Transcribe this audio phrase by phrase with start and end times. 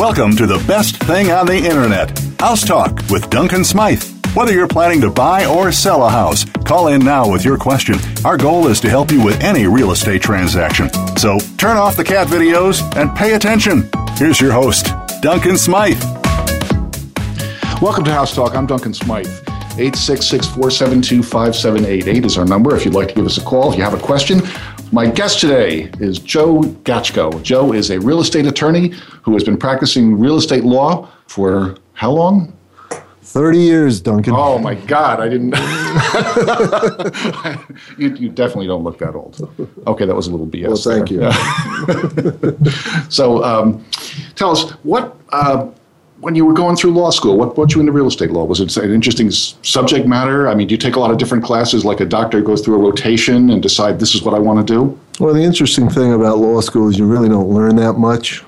[0.00, 4.02] Welcome to the best thing on the internet House Talk with Duncan Smythe.
[4.34, 7.96] Whether you're planning to buy or sell a house, call in now with your question.
[8.24, 10.88] Our goal is to help you with any real estate transaction.
[11.18, 13.90] So turn off the cat videos and pay attention.
[14.16, 14.88] Here's your host,
[15.20, 16.02] Duncan Smythe.
[17.82, 18.56] Welcome to House Talk.
[18.56, 19.26] I'm Duncan Smythe.
[19.26, 23.70] 866 472 5788 is our number if you'd like to give us a call.
[23.70, 24.40] If you have a question,
[24.92, 27.42] my guest today is Joe Gachko.
[27.42, 28.92] Joe is a real estate attorney
[29.22, 32.52] who has been practicing real estate law for how long?
[33.22, 34.34] 30 years, Duncan.
[34.36, 35.50] Oh my God, I didn't.
[37.98, 39.48] you, you, definitely don't look that old.
[39.86, 40.66] Okay, that was a little BS.
[40.66, 41.30] Well, thank there.
[42.42, 42.58] you.
[43.08, 43.84] so um,
[44.34, 45.68] tell us, what uh,
[46.20, 48.44] when you were going through law school, what brought you into real estate law?
[48.44, 50.48] Was it an interesting subject matter?
[50.48, 52.74] I mean, do you take a lot of different classes like a doctor goes through
[52.74, 55.00] a rotation and decide this is what I want to do?
[55.18, 58.44] Well, the interesting thing about law school is you really don't learn that much.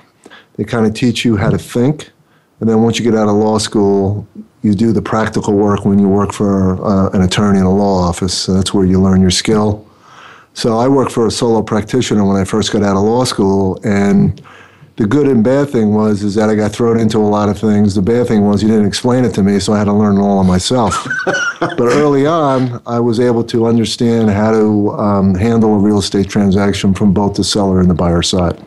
[0.55, 2.11] They kind of teach you how to think.
[2.59, 4.27] And then once you get out of law school,
[4.61, 8.07] you do the practical work when you work for uh, an attorney in a law
[8.07, 8.37] office.
[8.37, 9.85] So that's where you learn your skill.
[10.53, 13.79] So I worked for a solo practitioner when I first got out of law school,
[13.83, 14.39] and
[14.95, 17.57] the good and bad thing was is that I got thrown into a lot of
[17.57, 17.95] things.
[17.95, 20.17] The bad thing was you didn't explain it to me, so I had to learn
[20.17, 21.07] it all on myself.
[21.59, 26.29] but early on, I was able to understand how to um, handle a real estate
[26.29, 28.63] transaction from both the seller and the buyer side.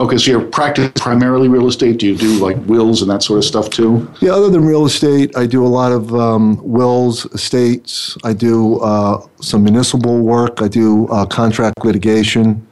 [0.00, 1.98] Okay, so you're practicing primarily real estate.
[1.98, 4.10] Do you do like wills and that sort of stuff too?
[4.20, 8.16] Yeah, other than real estate, I do a lot of um, wills, estates.
[8.24, 10.62] I do uh, some municipal work.
[10.62, 12.66] I do uh, contract litigation.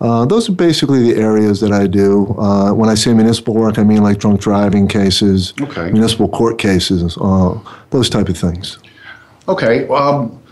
[0.00, 2.34] Uh, those are basically the areas that I do.
[2.38, 5.90] Uh, when I say municipal work, I mean like drunk driving cases, okay.
[5.90, 7.58] municipal court cases, uh,
[7.90, 8.78] those type of things.
[9.48, 9.88] Okay.
[9.88, 10.42] Um,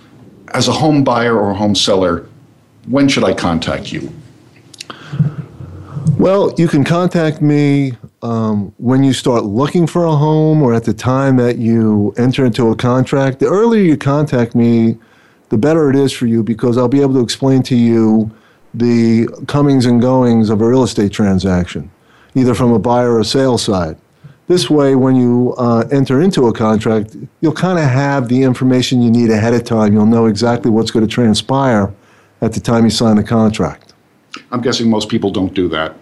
[0.54, 2.26] as a home buyer or home seller,
[2.88, 4.12] when should I contact you?
[6.16, 10.84] Well, you can contact me um, when you start looking for a home or at
[10.84, 13.40] the time that you enter into a contract.
[13.40, 14.96] The earlier you contact me,
[15.50, 18.30] the better it is for you because I'll be able to explain to you
[18.74, 21.90] the comings and goings of a real estate transaction,
[22.34, 23.96] either from a buyer or sale side.
[24.46, 29.00] This way, when you uh, enter into a contract, you'll kind of have the information
[29.00, 29.94] you need ahead of time.
[29.94, 31.94] You'll know exactly what's going to transpire
[32.42, 33.94] at the time you sign the contract.
[34.50, 35.94] I'm guessing most people don't do that.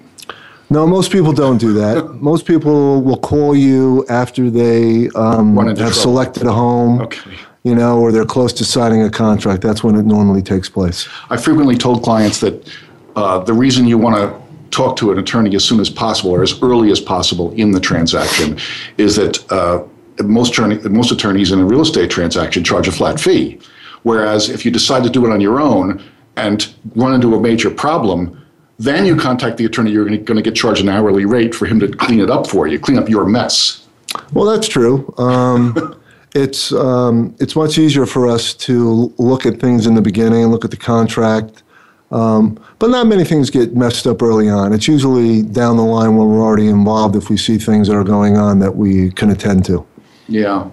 [0.70, 2.14] No, most people don't do that.
[2.20, 5.92] most people will call you after they um, have trouble.
[5.92, 7.02] selected a home.
[7.02, 7.30] Okay
[7.64, 9.62] you know, or they're close to signing a contract.
[9.62, 11.08] That's when it normally takes place.
[11.30, 12.68] I frequently told clients that
[13.14, 16.42] uh, the reason you want to talk to an attorney as soon as possible or
[16.42, 18.58] as early as possible in the transaction
[18.96, 19.84] is that uh,
[20.24, 23.60] most, attorney, most attorneys in a real estate transaction charge a flat fee.
[24.02, 26.02] Whereas if you decide to do it on your own
[26.36, 28.38] and run into a major problem,
[28.78, 31.78] then you contact the attorney, you're going to get charged an hourly rate for him
[31.78, 33.86] to clean it up for you, clean up your mess.
[34.32, 35.14] Well, that's true.
[35.18, 35.94] Um,
[36.34, 40.52] it's um, it's much easier for us to look at things in the beginning and
[40.52, 41.62] look at the contract.
[42.10, 44.74] Um, but not many things get messed up early on.
[44.74, 48.04] It's usually down the line when we're already involved if we see things that are
[48.04, 49.86] going on that we can attend to.
[50.28, 50.68] Yeah,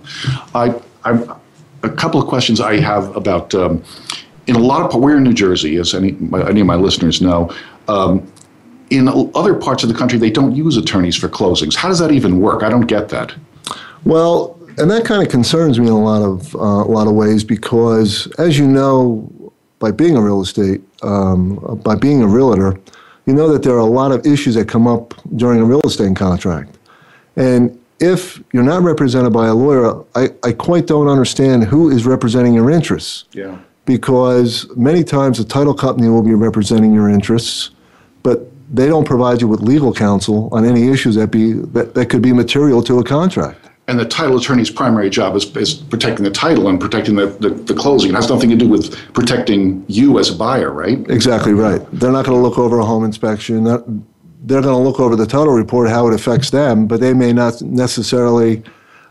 [0.53, 0.75] I,
[1.05, 1.37] I
[1.83, 3.81] a couple of questions I have about um,
[4.47, 6.17] in a lot of we're in New Jersey, as any
[6.47, 7.53] any of my listeners know.
[7.87, 8.31] Um,
[8.89, 11.75] in other parts of the country, they don't use attorneys for closings.
[11.75, 12.63] How does that even work?
[12.63, 13.33] I don't get that.
[14.03, 17.13] Well, and that kind of concerns me in a lot of uh, a lot of
[17.13, 19.29] ways because, as you know,
[19.77, 22.79] by being a real estate, um, by being a realtor,
[23.25, 25.81] you know that there are a lot of issues that come up during a real
[25.81, 26.77] estate contract,
[27.35, 32.05] and if you're not represented by a lawyer, I, I quite don't understand who is
[32.05, 33.25] representing your interests.
[33.33, 33.57] Yeah.
[33.83, 37.71] Because many times the title company will be representing your interests,
[38.23, 42.05] but they don't provide you with legal counsel on any issues that be that, that
[42.05, 46.23] could be material to a contract and the title attorney's primary job is, is protecting
[46.23, 48.11] the title and protecting the, the, the, closing.
[48.11, 50.99] It has nothing to do with protecting you as a buyer, right?
[51.09, 51.81] Exactly right.
[51.91, 53.63] They're not going to look over a home inspection.
[53.63, 53.83] They're,
[54.43, 57.33] they're going to look over the title report, how it affects them, but they may
[57.33, 58.61] not necessarily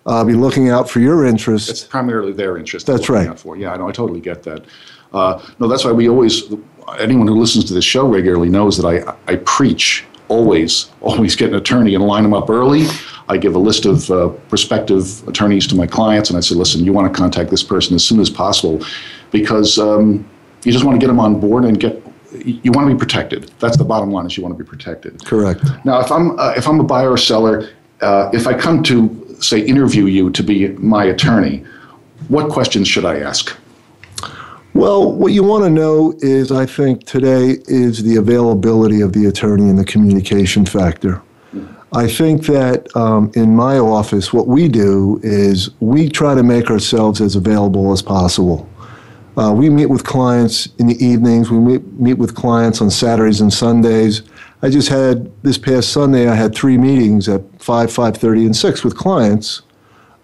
[0.07, 1.69] uh, be looking out for your interest.
[1.69, 2.87] It's primarily their interest.
[2.87, 3.37] That's right.
[3.37, 3.57] For.
[3.57, 3.89] Yeah, I know.
[3.89, 4.65] I totally get that.
[5.13, 6.45] Uh, no, that's why we always,
[7.01, 11.49] anyone who listens to this show regularly knows that I, I preach always, always get
[11.49, 12.87] an attorney and line them up early.
[13.29, 16.85] I give a list of uh, prospective attorneys to my clients, and I say, listen,
[16.85, 18.85] you want to contact this person as soon as possible
[19.31, 20.29] because um,
[20.65, 22.03] you just want to get them on board and get.
[22.31, 23.51] You want to be protected.
[23.59, 24.27] That's the bottom line.
[24.27, 25.25] Is you want to be protected.
[25.25, 25.63] Correct.
[25.85, 27.71] Now, if I'm uh, if I'm a buyer or seller,
[28.03, 31.65] uh, if I come to say interview you to be my attorney,
[32.29, 33.57] what questions should I ask?
[34.75, 39.27] Well, what you want to know is, I think today is the availability of the
[39.27, 41.23] attorney and the communication factor.
[41.93, 46.71] I think that um, in my office, what we do is we try to make
[46.71, 48.69] ourselves as available as possible.
[49.39, 51.51] Uh, we meet with clients in the evenings.
[51.51, 54.23] We meet, meet with clients on Saturdays and Sundays.
[54.63, 56.29] I just had this past Sunday.
[56.29, 59.63] I had three meetings at five, five thirty, and six with clients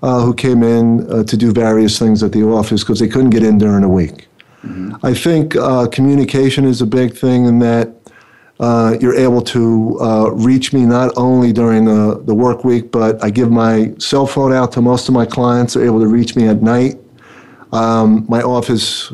[0.02, 3.30] uh, who came in uh, to do various things at the office because they couldn't
[3.30, 4.26] get in during the week.
[4.64, 5.06] Mm-hmm.
[5.06, 8.03] I think uh, communication is a big thing in that
[8.60, 13.22] uh, you're able to uh, reach me not only during the, the work week, but
[13.22, 15.74] I give my cell phone out to most of my clients.
[15.74, 16.98] They're able to reach me at night.
[17.72, 19.12] Um, my office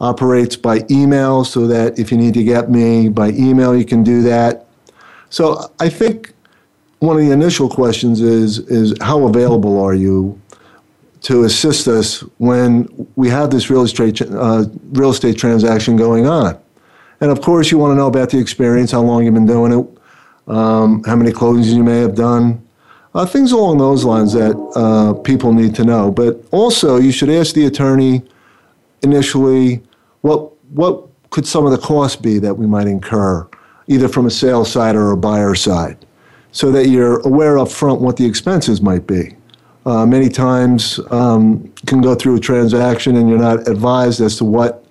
[0.00, 4.04] operates by email so that if you need to get me by email, you can
[4.04, 4.66] do that.
[5.30, 6.32] So I think
[7.00, 10.40] one of the initial questions is, is how available are you
[11.22, 16.56] to assist us when we have this real estate, uh, real estate transaction going on?
[17.20, 19.72] And of course, you want to know about the experience, how long you've been doing
[19.72, 22.66] it, um, how many closings you may have done,
[23.14, 26.10] uh, things along those lines that uh, people need to know.
[26.10, 28.22] But also, you should ask the attorney
[29.02, 29.82] initially
[30.20, 33.48] what what could some of the costs be that we might incur,
[33.86, 36.04] either from a sales side or a buyer side,
[36.52, 39.34] so that you're aware up front what the expenses might be.
[39.86, 44.44] Uh, many times, um, can go through a transaction and you're not advised as to
[44.44, 44.85] what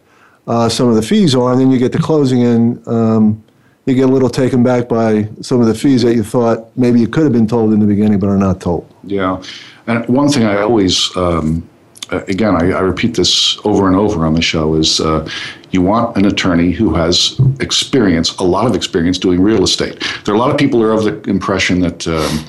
[0.48, 3.44] uh, some of the fees are, and then you get to closing and um,
[3.86, 7.00] you get a little taken back by some of the fees that you thought maybe
[7.00, 8.92] you could have been told in the beginning but are not told.
[9.04, 9.42] Yeah,
[9.88, 11.68] and one thing I always, um,
[12.10, 15.28] again, I, I, repeat this over and over on the show is uh,
[15.72, 20.00] you want an attorney who has experience, a lot of experience doing real estate.
[20.24, 22.08] There are a lot of people who are of the impression that.
[22.08, 22.46] Um,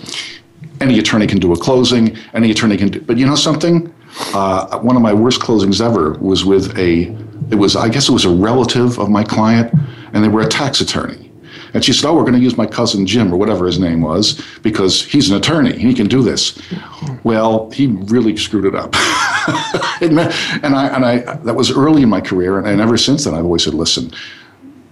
[0.78, 3.90] any attorney can do a closing, any attorney can do, but you know something?
[4.34, 7.16] Uh, one of my worst closings ever was with a
[7.50, 9.72] it was, I guess it was a relative of my client,
[10.12, 11.26] and they were a tax attorney.
[11.75, 14.00] And she said, Oh, we're going to use my cousin Jim, or whatever his name
[14.00, 15.78] was, because he's an attorney.
[15.78, 16.60] He can do this.
[17.22, 18.94] Well, he really screwed it up.
[20.00, 22.58] and I, and I, that was early in my career.
[22.58, 24.10] And, and ever since then, I've always said, Listen,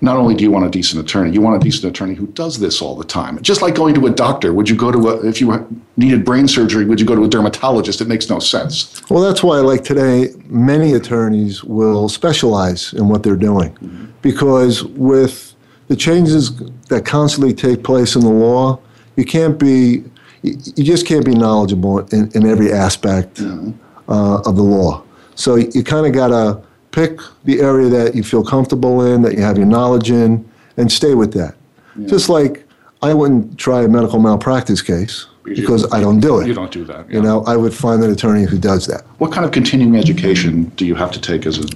[0.04, 2.58] not only do you want a decent attorney, you want a decent attorney who does
[2.58, 3.40] this all the time.
[3.42, 4.52] Just like going to a doctor.
[4.52, 7.28] Would you go to a, if you needed brain surgery, would you go to a
[7.28, 8.00] dermatologist?
[8.00, 9.02] It makes no sense.
[9.10, 13.72] Well, that's why, like today, many attorneys will specialize in what they're doing.
[13.74, 14.06] Mm-hmm.
[14.22, 15.54] Because with
[15.88, 16.56] the changes
[16.88, 18.78] that constantly take place in the law,
[19.16, 20.04] you can't be,
[20.42, 23.72] you just can't be knowledgeable in, in every aspect mm-hmm.
[24.10, 25.02] uh, of the law.
[25.34, 26.63] So you kind of got to
[26.94, 30.91] pick the area that you feel comfortable in, that you have your knowledge in, and
[30.91, 31.55] stay with that.
[31.96, 32.06] Yeah.
[32.06, 32.64] Just like
[33.02, 36.46] I wouldn't try a medical malpractice case because I don't do it.
[36.46, 37.08] You don't do that.
[37.08, 37.17] Yeah.
[37.17, 39.02] You know, I would find an attorney who does that.
[39.19, 41.67] What kind of continuing education do you have to take as a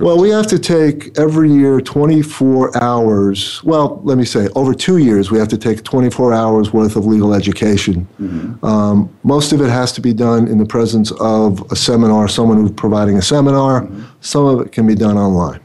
[0.00, 3.62] well, we have to take every year 24 hours.
[3.64, 7.06] Well, let me say, over two years, we have to take 24 hours worth of
[7.06, 8.06] legal education.
[8.20, 8.64] Mm-hmm.
[8.64, 12.58] Um, most of it has to be done in the presence of a seminar, someone
[12.58, 13.82] who's providing a seminar.
[13.82, 14.02] Mm-hmm.
[14.20, 15.60] Some of it can be done online.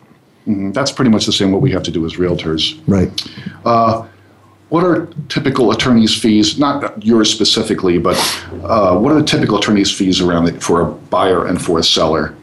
[0.47, 0.71] Mm-hmm.
[0.71, 2.79] That's pretty much the same what we have to do as realtors.
[2.87, 3.09] Right.
[3.65, 4.07] Uh,
[4.69, 6.59] what are typical attorney's fees?
[6.59, 8.17] Not yours specifically, but
[8.63, 11.83] uh, what are the typical attorney's fees around it for a buyer and for a
[11.83, 12.35] seller?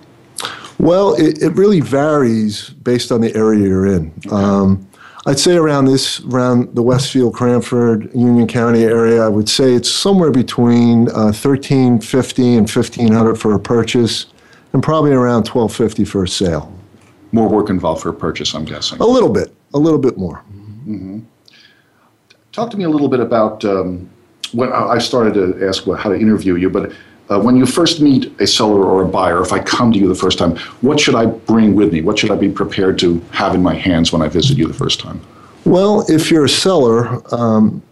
[0.79, 4.13] Well, it, it really varies based on the area you're in.
[4.31, 4.87] Um,
[5.27, 9.91] I'd say around this, around the Westfield, Cranford, Union County area, I would say it's
[9.91, 14.27] somewhere between uh, 1350 and 1500 for a purchase,
[14.73, 16.73] and probably around 1250 for a sale.
[17.33, 19.01] More work involved for a purchase, I'm guessing.
[19.01, 20.45] A little bit, a little bit more.
[20.53, 21.21] Mm-hmm.
[22.53, 24.09] Talk to me a little bit about um,
[24.53, 26.93] when I started to ask how to interview you, but
[27.29, 30.09] uh, when you first meet a seller or a buyer, if I come to you
[30.09, 32.01] the first time, what should I bring with me?
[32.01, 34.75] What should I be prepared to have in my hands when I visit you the
[34.75, 35.21] first time?
[35.65, 37.83] Well, if you're a seller, um,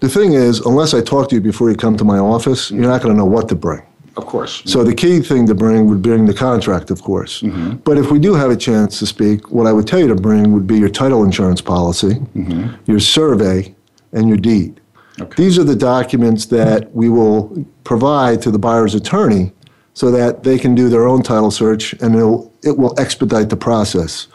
[0.00, 2.82] the thing is, unless I talk to you before you come to my office, you're
[2.82, 3.82] not going to know what to bring.
[4.16, 4.62] Of course.
[4.64, 7.40] So the key thing to bring would bring the contract, of course.
[7.40, 7.76] Mm-hmm.
[7.76, 10.14] But if we do have a chance to speak, what I would tell you to
[10.14, 12.74] bring would be your title insurance policy, mm-hmm.
[12.86, 13.74] your survey,
[14.12, 14.80] and your deed.
[15.20, 15.42] Okay.
[15.42, 19.52] These are the documents that we will provide to the buyer's attorney
[19.94, 23.56] so that they can do their own title search and it'll, it will expedite the
[23.56, 24.26] process.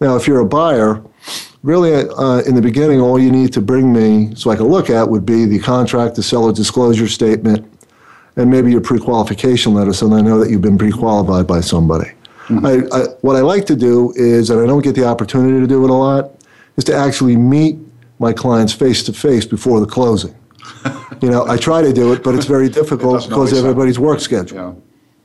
[0.00, 1.02] Now, if you're a buyer,
[1.64, 4.90] really uh, in the beginning, all you need to bring me so I can look
[4.90, 7.68] at would be the contract, the seller disclosure statement,
[8.36, 11.48] and maybe your pre qualification letter so that I know that you've been pre qualified
[11.48, 12.12] by somebody.
[12.46, 12.64] Mm-hmm.
[12.64, 15.66] I, I, what I like to do is, and I don't get the opportunity to
[15.66, 16.30] do it a lot,
[16.76, 17.76] is to actually meet
[18.18, 20.34] my clients face to face before the closing.
[21.22, 24.06] you know, I try to do it, but it's very difficult it because everybody's happen.
[24.06, 24.56] work schedule.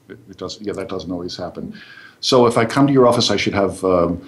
[0.08, 0.60] Yeah, it, it, does.
[0.62, 1.80] Yeah, that doesn't always happen.
[2.20, 4.22] So if I come to your office, I should have um,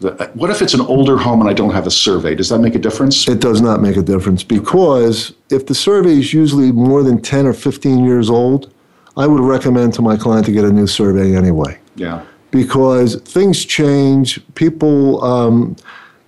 [0.00, 2.34] The, what if it's an older home and I don't have a survey?
[2.34, 3.28] Does that make a difference?
[3.28, 7.46] It does not make a difference because if the survey is usually more than 10
[7.46, 8.72] or 15 years old,
[9.18, 11.78] I would recommend to my client to get a new survey anyway.
[11.96, 12.24] Yeah.
[12.50, 14.40] Because things change.
[14.54, 15.76] People, um,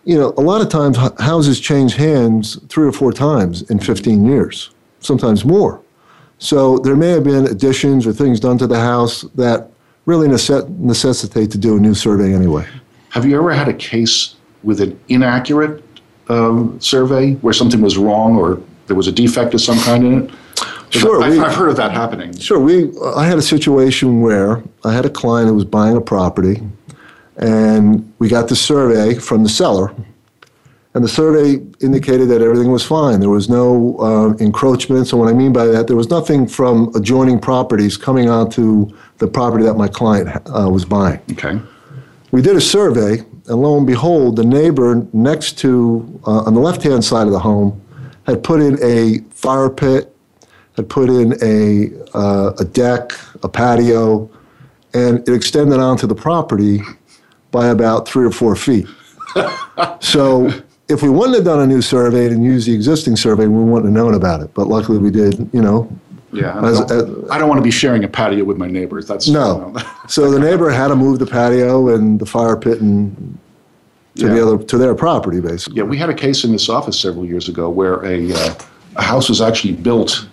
[0.04, 4.24] you know, a lot of times houses change hands three or four times in 15
[4.24, 5.80] years, sometimes more.
[6.38, 9.70] So there may have been additions or things done to the house that
[10.06, 12.66] really necess- necessitate to do a new survey anyway.
[13.10, 15.84] Have you ever had a case with an inaccurate
[16.28, 20.22] um, survey where something was wrong or there was a defect of some kind in
[20.24, 20.30] it?
[20.90, 22.36] Sure, I've, we- I've heard of that happening.
[22.36, 22.58] Sure.
[22.58, 26.60] We I had a situation where I had a client who was buying a property,
[27.42, 29.92] and we got the survey from the seller,
[30.94, 33.18] and the survey indicated that everything was fine.
[33.18, 36.94] There was no uh, encroachments, and what I mean by that, there was nothing from
[36.94, 41.20] adjoining properties coming onto the property that my client uh, was buying.
[41.32, 41.58] Okay.
[42.30, 43.18] We did a survey,
[43.48, 47.32] and lo and behold, the neighbor next to, uh, on the left hand side of
[47.32, 47.80] the home,
[48.24, 50.14] had put in a fire pit,
[50.76, 54.30] had put in a, uh, a deck, a patio,
[54.94, 56.80] and it extended onto the property
[57.52, 58.86] by about three or four feet.
[60.00, 60.50] so
[60.88, 63.84] if we wouldn't have done a new survey and used the existing survey, we wouldn't
[63.84, 64.52] have known about it.
[64.54, 65.88] But luckily we did, you know.
[66.32, 66.58] Yeah.
[66.58, 69.06] I As- don't, I don't want to be sharing a patio with my neighbors.
[69.06, 69.76] That's No.
[70.08, 73.38] so the neighbor had to move the patio and the fire pit and
[74.16, 75.78] to the other to their property basically.
[75.78, 78.54] Yeah, we had a case in this office several years ago where a, uh,
[78.96, 80.26] a house was actually built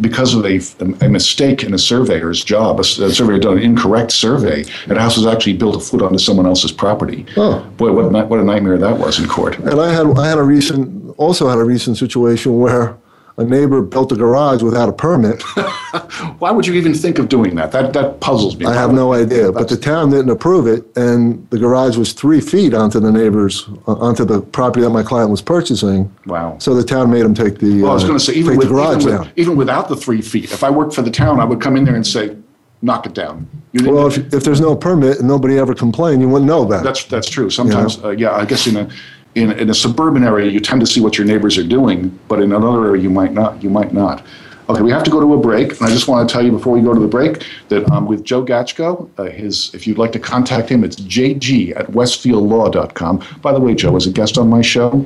[0.00, 0.60] because of a,
[1.04, 2.80] a mistake in a surveyor's job.
[2.80, 6.18] a, surveyor done an incorrect survey, and a house was actually built a foot onto
[6.18, 7.26] someone else's property.
[7.36, 7.60] Oh.
[7.76, 9.58] Boy, what, a what a nightmare that was in court.
[9.58, 12.96] And I had I had a recent also had a recent situation where
[13.36, 15.42] a neighbor built a garage without a permit.
[16.38, 17.72] Why would you even think of doing that?
[17.72, 18.66] That, that puzzles me.
[18.66, 22.40] I have no idea, but the town didn't approve it, and the garage was three
[22.40, 26.14] feet onto the neighbor's uh, onto the property that my client was purchasing.
[26.26, 26.58] Wow.
[26.58, 28.52] So the town made him take the Well, I was uh, going to say, even,
[28.52, 29.20] take with, the garage even, down.
[29.20, 31.76] with, even without the three feet, if I worked for the town, I would come
[31.76, 32.36] in there and say,
[32.82, 33.48] knock it down.
[33.72, 36.80] You Well, if, if there's no permit and nobody ever complained, you wouldn't know about
[36.80, 36.84] it.
[36.84, 37.48] That's that's true.
[37.48, 38.88] Sometimes, uh, yeah, I guess in a
[39.34, 42.40] in, in a suburban area, you tend to see what your neighbors are doing, but
[42.40, 43.62] in another area, you might not.
[43.62, 44.24] You might not.
[44.68, 46.52] Okay, we have to go to a break, and I just want to tell you
[46.52, 49.98] before we go to the break that um, with Joe Gachko, uh, his if you'd
[49.98, 53.24] like to contact him, it's jg at westfieldlaw.com.
[53.42, 55.04] By the way, Joe, as a guest on my show,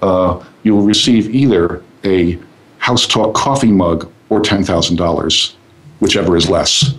[0.00, 2.38] uh, you will receive either a
[2.78, 5.54] House Talk coffee mug or ten thousand dollars,
[6.00, 6.94] whichever is less.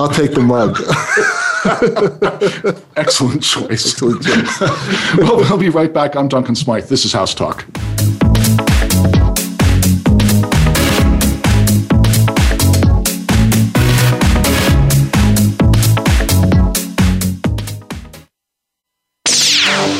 [0.00, 0.80] I'll take the mug.
[2.96, 4.00] Excellent choice.
[5.18, 6.16] well, we'll be right back.
[6.16, 6.88] I'm Duncan Smythe.
[6.88, 7.66] This is House Talk.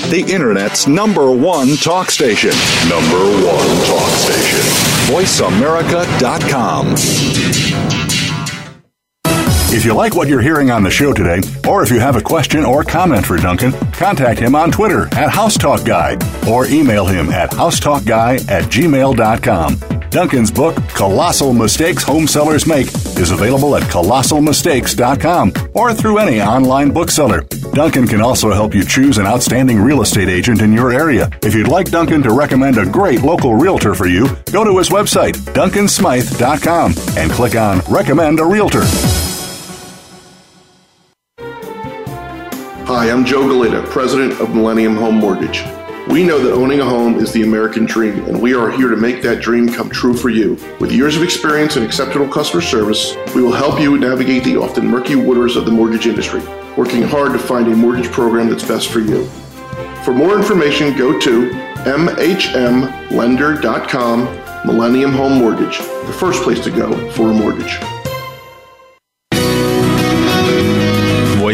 [0.09, 2.53] The Internet's number one talk station.
[2.89, 4.61] Number one talk station.
[5.13, 8.10] VoiceAmerica.com.
[9.73, 12.21] If you like what you're hearing on the show today, or if you have a
[12.21, 16.19] question or comment for Duncan, contact him on Twitter at Housetalk Guy
[16.51, 20.01] or email him at housetalkguy at gmail.com.
[20.11, 26.91] Duncan's book, Colossal Mistakes Home Sellers Make, is available at colossalmistakes.com or through any online
[26.91, 27.43] bookseller.
[27.73, 31.31] Duncan can also help you choose an outstanding real estate agent in your area.
[31.45, 34.89] If you'd like Duncan to recommend a great local realtor for you, go to his
[34.89, 38.83] website, duncansmythe.com, and click on Recommend a Realtor.
[42.87, 45.63] Hi, I'm Joe Galita, president of Millennium Home Mortgage.
[46.09, 48.97] We know that owning a home is the American dream, and we are here to
[48.97, 50.59] make that dream come true for you.
[50.81, 54.89] With years of experience and exceptional customer service, we will help you navigate the often
[54.89, 56.41] murky waters of the mortgage industry,
[56.77, 59.25] working hard to find a mortgage program that's best for you.
[60.05, 61.51] For more information, go to
[61.85, 67.79] mhmlender.com, Millennium Home Mortgage, the first place to go for a mortgage.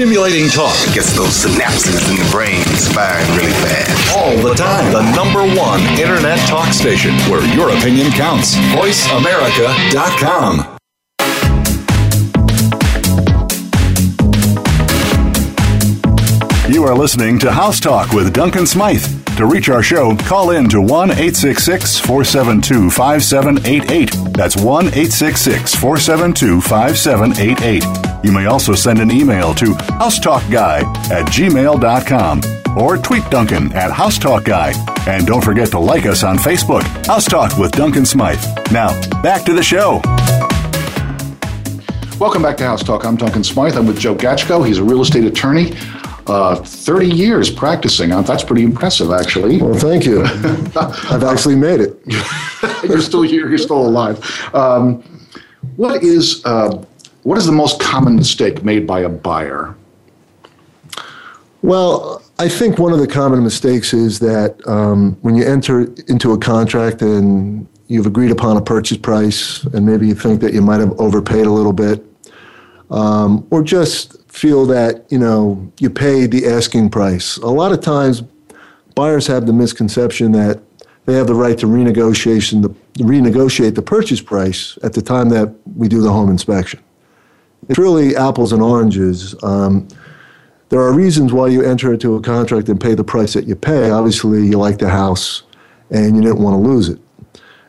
[0.00, 2.64] Stimulating talk gets those synapses in the brain
[2.94, 4.16] firing really fast.
[4.16, 4.90] all the time.
[4.94, 8.56] The number one internet talk station where your opinion counts.
[8.72, 10.78] VoiceAmerica.com.
[16.72, 19.04] You are listening to House Talk with Duncan Smythe.
[19.36, 24.12] To reach our show, call in to 1 866 472 5788.
[24.32, 28.09] That's 1 866 472 5788.
[28.22, 32.40] You may also send an email to housetalkguy at gmail.com
[32.76, 35.08] or tweet Duncan at housetalkguy.
[35.08, 38.44] And don't forget to like us on Facebook, House Talk with Duncan Smythe.
[38.70, 38.88] Now,
[39.22, 40.02] back to the show.
[42.18, 43.06] Welcome back to House Talk.
[43.06, 43.76] I'm Duncan Smythe.
[43.76, 44.66] I'm with Joe Gachko.
[44.66, 45.72] He's a real estate attorney.
[46.26, 48.12] Uh, 30 years practicing.
[48.12, 49.62] Uh, that's pretty impressive, actually.
[49.62, 50.22] Well, thank you.
[50.76, 51.98] I've actually made it.
[52.84, 53.48] you're still here.
[53.48, 54.22] You're still alive.
[54.54, 55.02] Um,
[55.76, 56.84] what is uh,
[57.22, 59.74] what is the most common mistake made by a buyer?
[61.62, 66.32] Well, I think one of the common mistakes is that um, when you enter into
[66.32, 70.62] a contract and you've agreed upon a purchase price, and maybe you think that you
[70.62, 72.02] might have overpaid a little bit,
[72.90, 77.36] um, or just feel that you know you paid the asking price.
[77.38, 78.22] A lot of times,
[78.94, 80.62] buyers have the misconception that
[81.04, 85.54] they have the right to renegotiation the renegotiate the purchase price at the time that
[85.76, 86.80] we do the home inspection.
[87.68, 89.34] It's really apples and oranges.
[89.42, 89.88] Um,
[90.70, 93.56] there are reasons why you enter into a contract and pay the price that you
[93.56, 93.90] pay.
[93.90, 95.42] Obviously, you like the house
[95.90, 96.98] and you didn't want to lose it.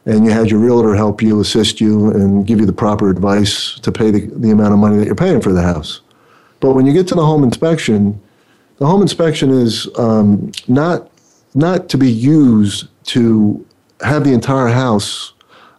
[0.05, 3.79] And you had your realtor help you, assist you, and give you the proper advice
[3.79, 6.01] to pay the, the amount of money that you're paying for the house.
[6.59, 8.19] But when you get to the home inspection,
[8.77, 11.11] the home inspection is um, not,
[11.53, 13.65] not to be used to
[14.01, 15.33] have the entire house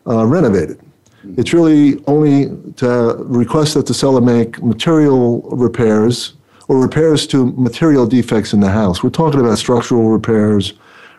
[0.07, 0.81] uh, renovated.
[1.23, 1.35] Hmm.
[1.39, 6.35] It's really only to request that the seller make material repairs
[6.69, 9.03] or repairs to material defects in the house.
[9.03, 10.75] We're talking about structural repairs,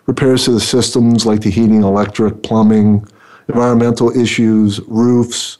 [0.05, 3.07] repairs to the systems like the heating, electric, plumbing,
[3.47, 5.57] environmental issues, roofs.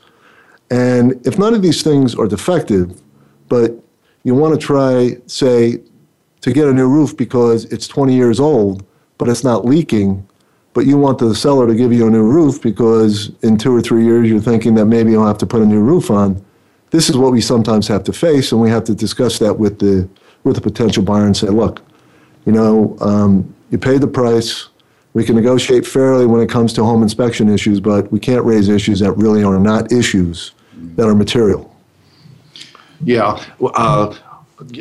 [0.72, 3.02] And if none of these things are defective,
[3.50, 3.72] but
[4.24, 5.80] you want to try, say,
[6.42, 8.86] to get a new roof because it's 20 years old,
[9.18, 10.28] but it's not leaking,
[10.74, 13.82] but you want the seller to give you a new roof because in two or
[13.82, 16.44] three years you're thinking that maybe you'll have to put a new roof on.
[16.90, 19.80] This is what we sometimes have to face, and we have to discuss that with
[19.80, 20.08] the
[20.44, 21.82] with the potential buyer and say, look,
[22.46, 24.68] you know, um, you paid the price.
[25.14, 28.68] We can negotiate fairly when it comes to home inspection issues, but we can't raise
[28.68, 30.54] issues that really are not issues
[30.96, 31.74] that are material.
[33.04, 33.44] Yeah.
[33.62, 34.16] Uh,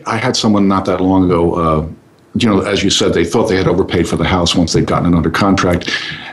[0.06, 1.88] I had someone not that long ago, uh,
[2.34, 4.86] you know, as you said, they thought they had overpaid for the house once they'd
[4.86, 5.90] gotten it under contract.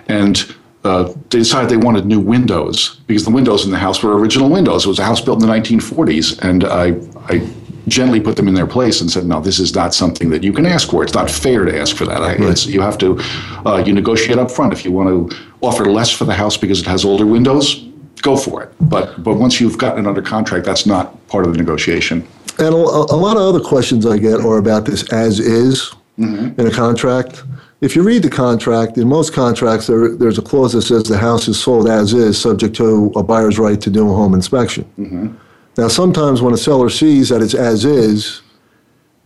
[0.07, 4.17] And uh, they decided they wanted new windows because the windows in the house were
[4.17, 4.85] original windows.
[4.85, 6.39] It was a house built in the 1940s.
[6.41, 6.95] And I,
[7.33, 7.45] I
[7.89, 10.53] gently put them in their place and said, no, this is not something that you
[10.53, 11.03] can ask for.
[11.03, 12.19] It's not fair to ask for that.
[12.19, 12.65] Right.
[12.65, 13.19] you have to,
[13.65, 14.71] uh, you negotiate up front.
[14.71, 17.88] If you want to offer less for the house because it has older windows,
[18.21, 18.73] go for it.
[18.81, 22.27] But, but once you've gotten it under contract, that's not part of the negotiation.
[22.57, 26.59] And a, a lot of other questions I get are about this as is mm-hmm.
[26.59, 27.43] in a contract.
[27.81, 31.17] If you read the contract, in most contracts, there, there's a clause that says the
[31.17, 34.83] house is sold as is, subject to a buyer's right to do a home inspection.
[34.99, 35.35] Mm-hmm.
[35.77, 38.41] Now, sometimes when a seller sees that it's as is,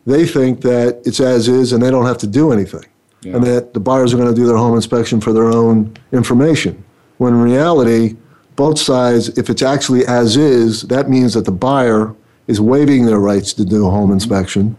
[0.06, 2.86] they think that it's as is and they don't have to do anything,
[3.23, 3.36] yeah.
[3.36, 6.84] and that the buyers are going to do their home inspection for their own information.
[7.17, 8.17] When in reality,
[8.56, 12.16] both sides, if it's actually as is, that means that the buyer
[12.48, 14.78] is waiving their rights to do a home inspection,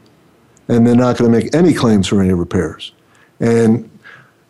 [0.69, 2.93] and they're not going to make any claims for any repairs.
[3.41, 3.91] And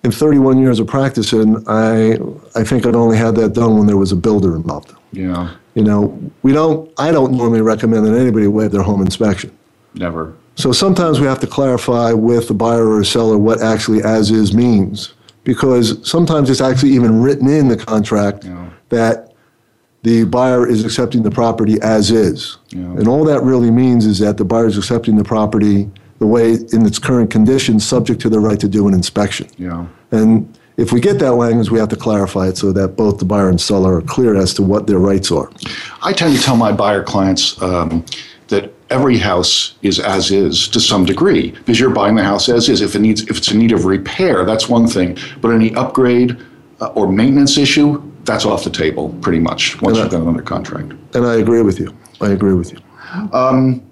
[0.03, 2.19] in 31 years of practicing, I
[2.55, 4.95] I think I'd only had that done when there was a builder involved.
[5.13, 5.55] Yeah.
[5.75, 6.91] You know, we don't.
[6.99, 9.57] I don't normally recommend that anybody waive their home inspection.
[9.95, 10.35] Never.
[10.57, 14.55] So sometimes we have to clarify with the buyer or seller what actually as is
[14.55, 18.71] means, because sometimes it's actually even written in the contract yeah.
[18.95, 19.35] That
[20.03, 22.59] the buyer is accepting the property as is.
[22.71, 22.81] Yeah.
[22.81, 26.53] And all that really means is that the buyer is accepting the property the way
[26.73, 29.49] in its current condition, subject to the right to do an inspection.
[29.59, 29.87] Yeah.
[30.11, 33.25] And if we get that language, we have to clarify it so that both the
[33.25, 35.51] buyer and seller are clear as to what their rights are.
[36.03, 38.05] I tend to tell my buyer clients um,
[38.49, 42.69] that every house is as is to some degree because you're buying the house as
[42.69, 42.81] is.
[42.81, 45.17] If it needs, if it's in need of repair, that's one thing.
[45.41, 46.37] But any upgrade
[46.81, 50.43] uh, or maintenance issue, that's off the table pretty much once you've got it under
[50.43, 50.93] contract.
[51.15, 51.95] And I agree with you.
[52.21, 52.79] I agree with you.
[53.33, 53.83] Um,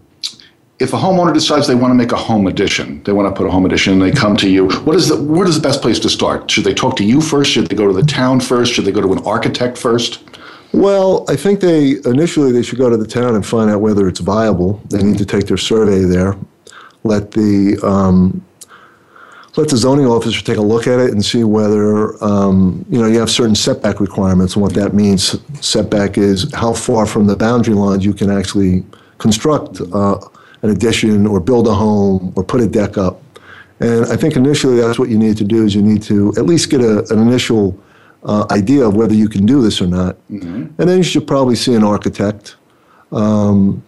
[0.78, 3.46] if a homeowner decides they want to make a home addition, they want to put
[3.46, 5.80] a home addition, and they come to you, what is the what is the best
[5.80, 6.50] place to start?
[6.50, 7.52] Should they talk to you first?
[7.52, 8.72] Should they go to the town first?
[8.72, 10.24] Should they go to an architect first?
[10.72, 14.08] Well, I think they initially they should go to the town and find out whether
[14.08, 14.82] it's viable.
[14.88, 16.34] They need to take their survey there,
[17.04, 18.44] let the um,
[19.56, 23.06] let the zoning officer take a look at it and see whether um, you know
[23.06, 25.36] you have certain setback requirements and what that means.
[25.60, 28.84] Setback is how far from the boundary lines you can actually
[29.18, 30.18] construct uh,
[30.62, 33.22] an addition or build a home or put a deck up.
[33.80, 36.46] And I think initially that's what you need to do is you need to at
[36.46, 37.78] least get a, an initial
[38.24, 40.16] uh, idea of whether you can do this or not.
[40.78, 42.56] And then you should probably see an architect.
[43.10, 43.82] Um,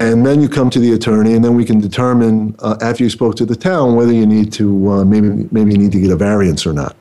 [0.00, 3.10] and then you come to the attorney, and then we can determine uh, after you
[3.10, 6.10] spoke to the town whether you need to uh, maybe maybe you need to get
[6.10, 6.96] a variance or not.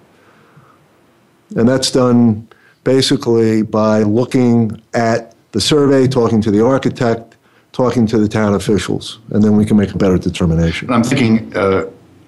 [1.55, 2.47] And that's done
[2.83, 7.37] basically by looking at the survey, talking to the architect,
[7.71, 10.91] talking to the town officials, and then we can make a better determination.
[10.91, 11.85] I'm thinking, uh,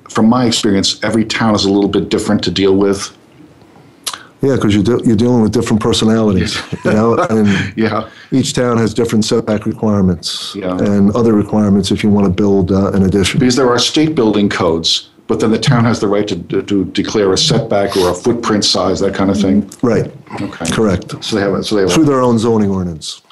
[0.10, 3.16] from my experience, every town is a little bit different to deal with.
[4.46, 6.56] Yeah, because you're, de- you're dealing with different personalities,
[6.86, 8.10] you know, and Yeah.
[8.32, 10.78] each town has different setback requirements Yeah.
[10.78, 13.40] and other requirements if you want to build uh, an addition.
[13.40, 16.62] Because there are state building codes, but then the town has the right to, to,
[16.62, 19.68] to declare a setback or a footprint size, that kind of thing.
[19.82, 20.14] Right.
[20.42, 20.72] Okay.
[20.72, 21.24] Correct.
[21.24, 21.90] So they have, so they have.
[21.90, 23.24] a- Through their own zoning ordinance.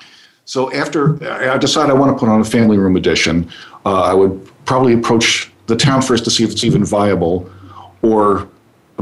[0.45, 3.49] So after I decide I want to put on a family room addition,
[3.85, 7.49] uh, I would probably approach the town first to see if it's even viable,
[8.01, 8.49] or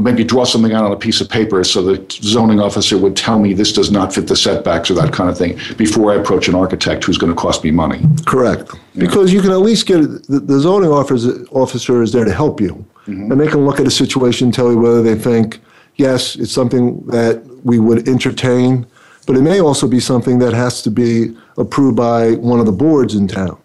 [0.00, 3.38] maybe draw something out on a piece of paper so the zoning officer would tell
[3.38, 6.48] me this does not fit the setbacks or that kind of thing before I approach
[6.48, 8.02] an architect who's going to cost me money.
[8.26, 8.70] Correct.
[8.96, 12.84] Because you can at least get, the, zoning officer, officer is there to help you.
[13.06, 13.32] Mm-hmm.
[13.32, 15.60] And they can look at a situation, and tell you whether they think,
[15.96, 18.86] yes, it's something that we would entertain,
[19.26, 22.72] but it may also be something that has to be approved by one of the
[22.72, 23.58] boards in town.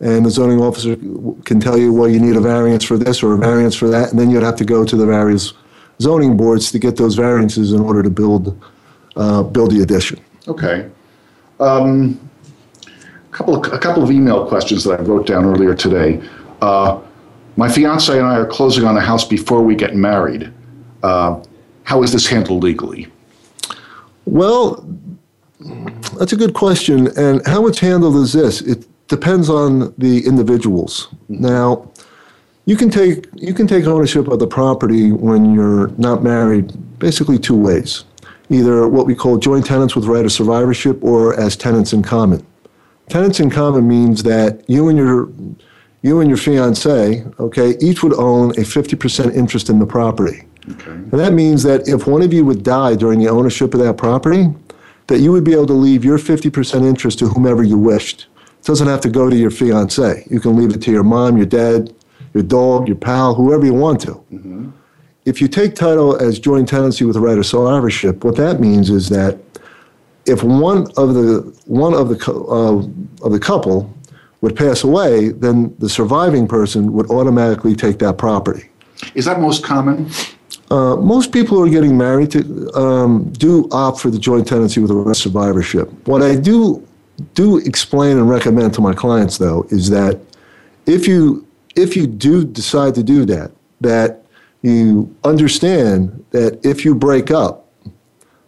[0.00, 0.96] And the zoning officer
[1.44, 4.10] can tell you, well, you need a variance for this or a variance for that,
[4.10, 5.52] and then you'd have to go to the various
[6.02, 8.62] zoning boards to get those variances in order to build,
[9.16, 10.20] uh, build the addition.
[10.48, 10.90] Okay.
[11.60, 12.18] Um,
[12.86, 16.20] a couple of, a couple of email questions that I wrote down earlier today.
[16.60, 17.00] Uh,
[17.56, 20.52] my fiance and I are closing on a house before we get married.
[21.02, 21.42] Uh,
[21.84, 23.08] how is this handled legally?
[24.24, 24.86] Well,
[26.18, 27.08] that's a good question.
[27.18, 31.08] And how it's handled is this it depends on the individuals.
[31.28, 31.91] Now,
[32.64, 37.38] you can take you can take ownership of the property when you're not married basically
[37.38, 38.04] two ways.
[38.50, 42.46] Either what we call joint tenants with right of survivorship or as tenants in common.
[43.08, 45.30] Tenants in common means that you and your
[46.02, 50.44] you and your fiance, okay, each would own a 50% interest in the property.
[50.72, 50.90] okay.
[50.90, 53.96] And that means that if one of you would die during the ownership of that
[53.98, 54.52] property,
[55.06, 58.26] that you would be able to leave your 50% interest to whomever you wished.
[58.58, 60.26] It doesn't have to go to your fiance.
[60.28, 61.94] You can leave it to your mom, your dad,
[62.34, 64.24] your dog, your pal, whoever you want to.
[65.24, 68.90] If you take title as joint tenancy with a right of survivorship, what that means
[68.90, 69.38] is that
[70.26, 73.92] if one of the one of the uh, of the couple
[74.40, 78.68] would pass away, then the surviving person would automatically take that property.
[79.14, 80.10] Is that most common?
[80.70, 84.80] Uh, most people who are getting married to um, do opt for the joint tenancy
[84.80, 85.90] with a right of survivorship.
[86.08, 86.86] What I do
[87.34, 90.20] do explain and recommend to my clients, though, is that
[90.86, 94.24] if you if you do decide to do that, that
[94.62, 97.68] you understand that if you break up,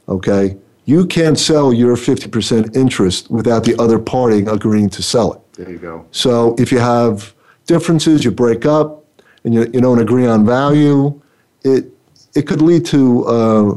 [0.08, 5.52] okay, you can't sell your 50% interest without the other party agreeing to sell it.
[5.54, 6.06] There you go.
[6.10, 7.34] So if you have
[7.66, 9.04] differences, you break up,
[9.44, 11.20] and you, you don't agree on value,
[11.62, 11.90] it
[12.34, 13.74] it could lead to uh,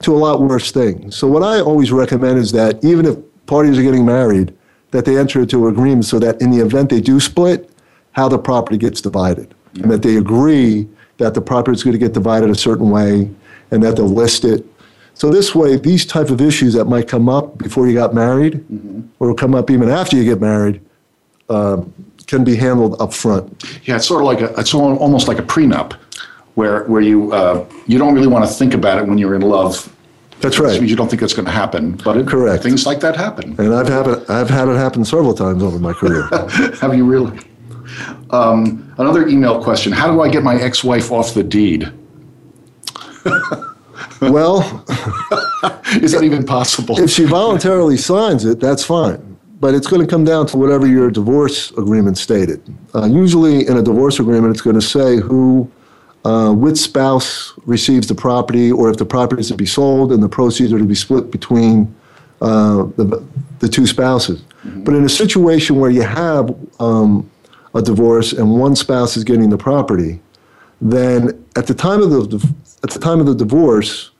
[0.00, 1.16] to a lot worse things.
[1.16, 4.56] So what I always recommend is that even if parties are getting married,
[4.90, 7.69] that they enter into agreement so that in the event they do split,
[8.12, 11.98] how the property gets divided, and that they agree that the property is going to
[11.98, 13.30] get divided a certain way,
[13.70, 14.66] and that they'll list it.
[15.14, 18.64] So this way, these type of issues that might come up before you got married,
[19.18, 20.80] or come up even after you get married,
[21.50, 21.92] um,
[22.26, 23.64] can be handled up front.
[23.84, 25.94] Yeah, it's sort of like a, it's almost like a prenup,
[26.54, 29.42] where where you uh, you don't really want to think about it when you're in
[29.42, 29.94] love.
[30.40, 30.80] That's right.
[30.80, 32.62] you don't think it's going to happen, but it, Correct.
[32.62, 33.54] Things like that happen.
[33.58, 36.28] And I've had it, I've had it happen several times over my career.
[36.80, 37.38] Have you really?
[38.30, 41.92] Um, another email question: How do I get my ex-wife off the deed?
[44.20, 44.84] well,
[46.02, 46.98] Is that even possible?
[46.98, 49.26] if she voluntarily signs it, that's fine.
[49.58, 52.62] But it's going to come down to whatever your divorce agreement stated.
[52.94, 55.70] Uh, usually, in a divorce agreement, it's going to say who,
[56.24, 60.22] uh, which spouse receives the property, or if the property is to be sold and
[60.22, 61.94] the proceeds are to be split between
[62.40, 63.22] uh, the,
[63.58, 64.42] the two spouses.
[64.64, 67.29] But in a situation where you have um,
[67.74, 70.20] a divorce and one spouse is getting the property,
[70.80, 74.10] then at the time of the at the time of the divorce,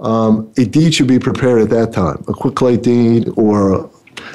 [0.00, 3.90] um, a deed should be prepared at that time, a quitclaim deed or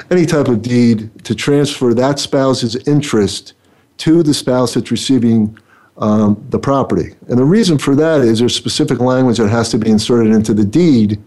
[0.10, 3.54] any type of deed to transfer that spouse's interest
[3.98, 5.58] to the spouse that's receiving
[5.98, 7.16] um, the property.
[7.28, 10.54] And the reason for that is there's specific language that has to be inserted into
[10.54, 11.22] the deed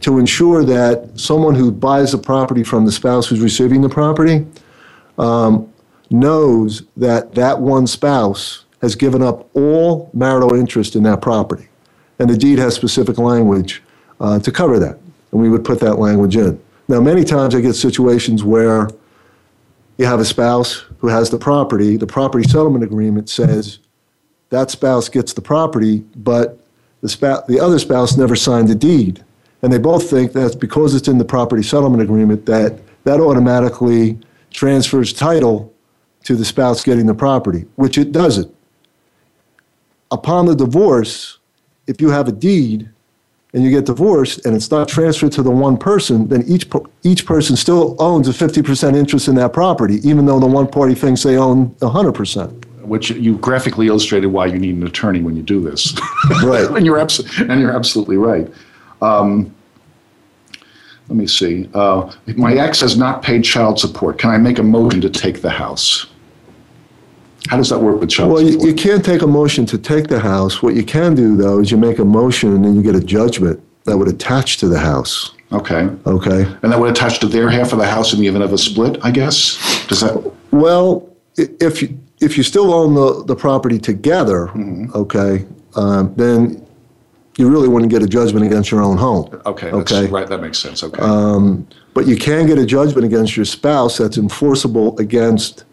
[0.00, 4.46] to ensure that someone who buys the property from the spouse who's receiving the property
[5.18, 5.72] um,
[6.10, 11.68] knows that that one spouse has given up all marital interest in that property.
[12.18, 13.82] And the deed has specific language
[14.20, 14.98] uh, to cover that.
[15.32, 16.60] And we would put that language in.
[16.88, 18.88] Now, many times I get situations where
[19.98, 23.80] you have a spouse who has the property, the property settlement agreement says
[24.50, 26.58] that spouse gets the property, but
[27.00, 29.24] the, spouse, the other spouse never signed the deed.
[29.62, 34.18] And they both think that's because it's in the property settlement agreement that that automatically
[34.50, 35.72] transfers title
[36.26, 38.52] to the spouse getting the property, which it doesn't.
[40.10, 41.38] Upon the divorce,
[41.86, 42.88] if you have a deed
[43.54, 46.68] and you get divorced and it's not transferred to the one person, then each,
[47.04, 50.94] each person still owns a 50% interest in that property, even though the one party
[50.94, 55.42] thinks they own 100% which you graphically illustrated why you need an attorney when you
[55.42, 55.92] do this.
[56.44, 56.70] Right.
[56.70, 58.48] and you're abs- and you're absolutely right.
[59.02, 59.52] Um,
[61.08, 61.68] let me see.
[61.74, 64.18] Uh, my ex has not paid child support.
[64.18, 66.06] Can I make a motion to take the house?
[67.48, 70.08] How does that work with child well, you, you can't take a motion to take
[70.08, 70.62] the house.
[70.62, 73.00] What you can do, though, is you make a motion and then you get a
[73.00, 75.32] judgment that would attach to the house.
[75.52, 75.88] okay.
[76.06, 76.42] Okay.
[76.62, 78.58] And that would attach to their half of the house in the event of a
[78.58, 79.86] split, I guess?
[79.86, 80.32] Does that?
[80.50, 84.90] Well, if you, if you still own the, the property together, Mm-hmm.
[84.94, 86.66] okay, um, then
[87.36, 89.28] you really wouldn't get a judgment against your own home.
[89.44, 89.70] Okay.
[89.70, 90.06] Okay.
[90.06, 90.26] Right.
[90.26, 90.82] That makes sense.
[90.82, 91.02] Okay.
[91.92, 95.65] But you can get a judgment against your spouse that's enforceable against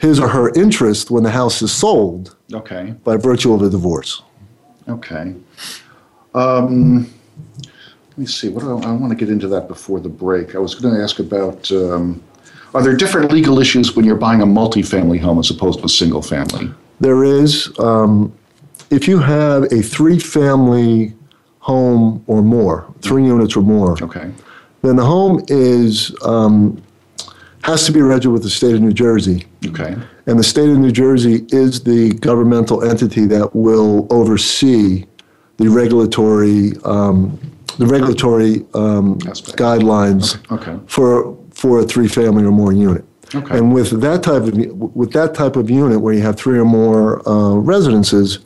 [0.00, 2.94] his or her interest when the house is sold okay.
[3.04, 4.22] by virtue of a divorce.
[4.88, 5.34] Okay.
[6.34, 7.12] Um,
[8.08, 8.48] let me see.
[8.48, 10.54] What do I, I want to get into that before the break.
[10.54, 12.22] I was going to ask about um,
[12.72, 15.88] are there different legal issues when you're buying a multifamily home as opposed to a
[15.88, 16.72] single family?
[16.98, 18.32] There is, um,
[18.90, 21.12] if you have a three-family
[21.58, 24.30] home or more, three units or more, Okay.
[24.80, 26.80] then the home is um,
[27.62, 29.94] has to be registered with the state of New Jersey, Okay.
[30.26, 35.04] and the state of New Jersey is the governmental entity that will oversee
[35.58, 37.38] the regulatory um,
[37.78, 39.18] the regulatory um,
[39.56, 40.76] guidelines Okay.
[40.86, 43.04] for for a three-family or more unit.
[43.34, 43.58] Okay.
[43.58, 44.54] And with that type of
[44.96, 48.38] with that type of unit where you have three or more uh, residences,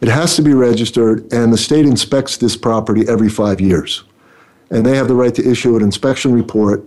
[0.00, 4.04] it has to be registered, and the state inspects this property every five years,
[4.70, 6.84] and they have the right to issue an inspection report,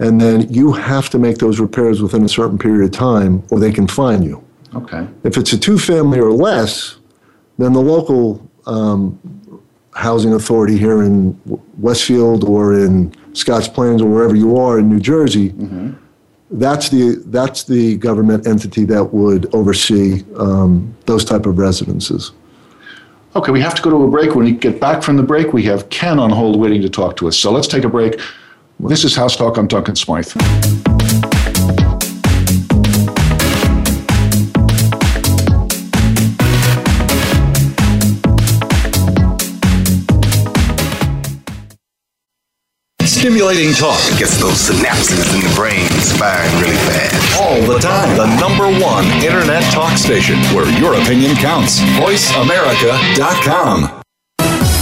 [0.00, 3.60] and then you have to make those repairs within a certain period of time, or
[3.60, 4.42] they can fine you.
[4.74, 5.06] Okay.
[5.24, 6.96] If it's a two-family or less,
[7.58, 9.18] then the local um,
[9.94, 11.38] housing authority here in
[11.78, 15.52] Westfield or in Scotch Plains or wherever you are in New Jersey,
[16.50, 22.32] that's the that's the government entity that would oversee um, those type of residences.
[23.36, 24.34] Okay, we have to go to a break.
[24.34, 27.16] When we get back from the break, we have Ken on hold waiting to talk
[27.18, 27.38] to us.
[27.38, 28.20] So let's take a break.
[28.82, 29.58] This is House Talk.
[29.58, 30.32] I'm Duncan Smythe.
[43.02, 47.38] Stimulating talk Gets those synapses in the brain firing really fast.
[47.40, 48.16] all the time.
[48.16, 51.80] The number one internet talk station where your opinion counts.
[52.00, 53.99] VoiceAmerica.com.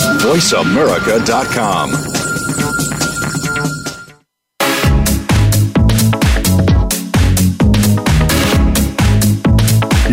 [0.21, 1.91] VoiceAmerica.com.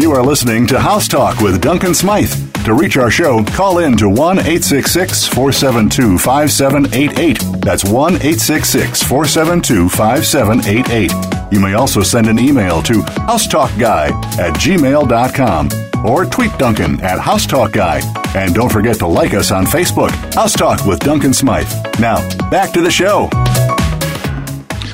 [0.00, 2.32] You are listening to House Talk with Duncan Smythe.
[2.64, 7.60] To reach our show, call in to 1 866 472 5788.
[7.60, 11.52] That's 1 866 472 5788.
[11.52, 15.68] You may also send an email to housetalkguy at gmail.com
[16.06, 18.17] or tweet Duncan at housetalkguy.
[18.34, 21.70] And don't forget to like us on Facebook, House Talk with Duncan Smythe.
[21.98, 22.16] Now,
[22.50, 23.28] back to the show.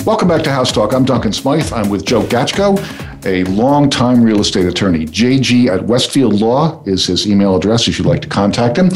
[0.06, 0.92] Welcome back to House Talk.
[0.94, 1.72] I'm Duncan Smythe.
[1.72, 2.78] I'm with Joe Gachko,
[3.26, 5.06] a longtime real estate attorney.
[5.06, 8.90] JG at Westfield Law is his email address if you'd like to contact him.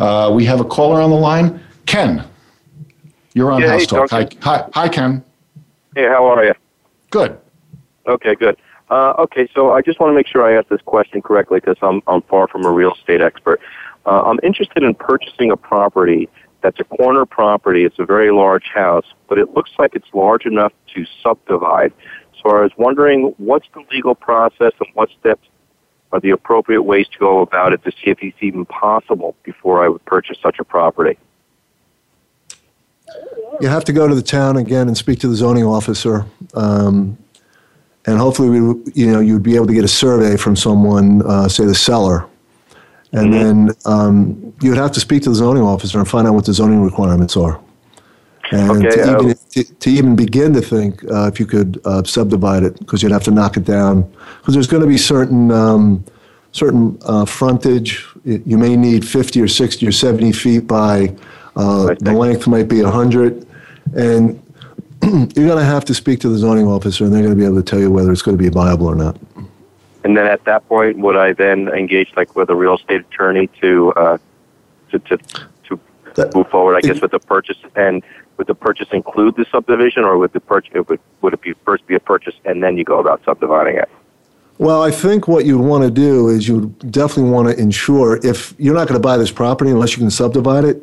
[0.00, 2.24] Uh, we have a caller on the line, Ken.
[3.34, 4.10] You're on Yeah, House hey, Talk.
[4.10, 5.22] Hi, hi, hi, Ken.
[5.94, 6.54] Hey, how are you?
[7.10, 7.38] Good.
[8.06, 8.56] Okay, good.
[8.88, 11.76] Uh, okay, so I just want to make sure I ask this question correctly because
[11.82, 13.60] I'm, I'm far from a real estate expert.
[14.04, 16.28] Uh, I'm interested in purchasing a property
[16.62, 17.84] that's a corner property.
[17.84, 21.92] It's a very large house, but it looks like it's large enough to subdivide.
[22.40, 25.46] So I was wondering what's the legal process and what steps
[26.12, 29.84] are the appropriate ways to go about it to see if it's even possible before
[29.84, 31.18] I would purchase such a property.
[33.60, 36.24] You have to go to the town again and speak to the zoning officer.
[36.54, 37.18] Um,
[38.06, 41.48] and hopefully, we, you know, you'd be able to get a survey from someone, uh,
[41.48, 42.26] say the seller.
[43.12, 46.34] And then um, you would have to speak to the zoning officer and find out
[46.34, 47.60] what the zoning requirements are.
[48.52, 51.80] And Okay, to, uh, even, to, to even begin to think uh, if you could
[51.84, 54.02] uh, subdivide it, because you'd have to knock it down.
[54.38, 56.04] Because there's going to be certain um,
[56.52, 58.04] certain uh, frontage.
[58.24, 61.14] Y- You may need 50 or 60 or 70 feet by
[61.56, 63.46] uh, the length might be 100,
[63.96, 64.42] and
[65.02, 67.44] you're going to have to speak to the zoning officer, and they're going to be
[67.44, 69.16] able to tell you whether it's going to be viable or not.
[70.04, 73.48] And then at that point, would I then engage like with a real estate attorney
[73.60, 74.18] to uh,
[74.90, 75.18] to to,
[75.64, 75.80] to
[76.34, 76.76] move forward?
[76.76, 78.02] I guess with the purchase and
[78.36, 81.52] would the purchase include the subdivision, or would the purchase it would would it be
[81.64, 83.88] first be a purchase and then you go about subdividing it?
[84.58, 88.24] Well, I think what you'd want to do is you would definitely want to ensure
[88.24, 90.82] if you're not going to buy this property unless you can subdivide it,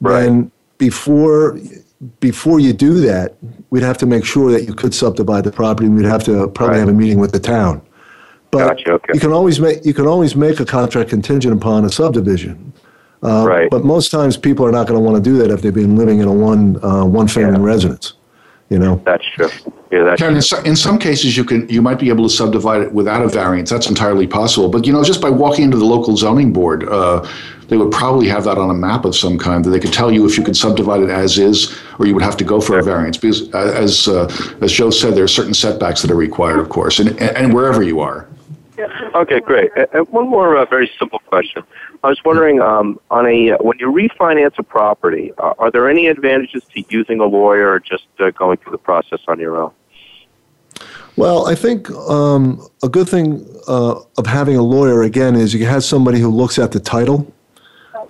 [0.00, 0.22] right.
[0.22, 1.58] then before
[2.20, 3.36] before you do that,
[3.70, 5.86] we'd have to make sure that you could subdivide the property.
[5.86, 7.82] And We'd have to probably have a meeting with the town.
[9.06, 12.72] But you can always make you can always make a contract contingent upon a subdivision.
[13.22, 13.70] Uh, Right.
[13.70, 15.96] But most times people are not going to want to do that if they've been
[15.96, 18.14] living in a one uh, one family residence.
[18.70, 19.00] You know.
[19.04, 19.50] That's true.
[19.90, 22.34] Yeah, that's Ken, in, so, in some cases, you can you might be able to
[22.34, 23.70] subdivide it without a variance.
[23.70, 24.68] That's entirely possible.
[24.68, 27.26] But you know, just by walking into the local zoning board, uh,
[27.68, 30.10] they would probably have that on a map of some kind that they could tell
[30.10, 32.78] you if you could subdivide it as is, or you would have to go for
[32.78, 33.16] a variance.
[33.16, 34.26] Because uh, as uh,
[34.60, 37.54] as Joe said, there are certain setbacks that are required, of course, and and, and
[37.54, 38.28] wherever you are.
[38.78, 39.70] Okay, great.
[39.76, 41.62] Uh, one more uh, very simple question.
[42.02, 45.88] I was wondering, um, on a uh, when you refinance a property, uh, are there
[45.88, 49.56] any advantages to using a lawyer or just uh, going through the process on your
[49.56, 49.72] own?
[51.16, 55.64] Well, I think um, a good thing uh, of having a lawyer again is you
[55.66, 57.32] have somebody who looks at the title,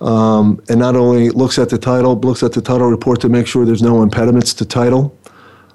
[0.01, 3.29] um, and not only looks at the title, but looks at the title report to
[3.29, 5.15] make sure there's no impediments to title.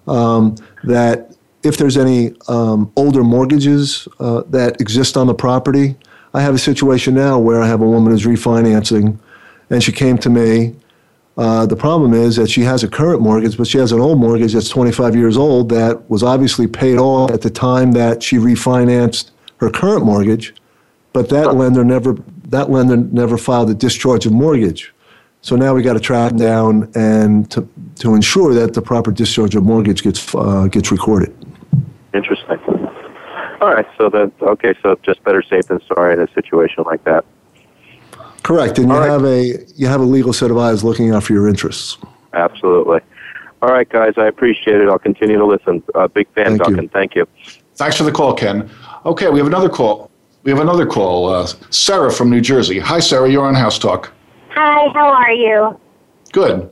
[0.08, 5.96] Um, that if there's any um, older mortgages uh, that exist on the property,
[6.32, 9.18] I have a situation now where I have a woman who's refinancing,
[9.68, 10.74] and she came to me.
[11.36, 14.18] Uh, the problem is that she has a current mortgage, but she has an old
[14.18, 18.36] mortgage that's 25 years old that was obviously paid off at the time that she
[18.36, 20.54] refinanced her current mortgage,
[21.12, 22.16] but that lender never
[22.48, 24.92] that lender never filed a discharge of mortgage.
[25.42, 27.66] So now we got to track down and to,
[28.00, 31.34] to ensure that the proper discharge of mortgage gets uh, gets recorded.
[32.14, 32.58] Interesting.
[33.60, 37.04] All right, so that okay, so just better safe than sorry in a situation like
[37.04, 37.24] that.
[38.42, 41.34] Correct, and you have a you have a legal set of eyes looking out for
[41.34, 41.98] your interests.
[42.32, 43.00] Absolutely.
[43.62, 44.88] All right, guys, I appreciate it.
[44.88, 45.82] I'll continue to listen.
[45.94, 46.88] Uh, big fan, Thank you.
[46.88, 47.26] Thank you.
[47.74, 48.70] Thanks for the call, Ken.
[49.04, 50.10] Okay, we have another call.
[50.42, 51.28] We have another call.
[51.28, 52.78] Uh, Sarah from New Jersey.
[52.78, 53.30] Hi, Sarah.
[53.30, 54.10] You're on House Talk.
[54.50, 55.78] Hi, how are you?
[56.32, 56.70] Good.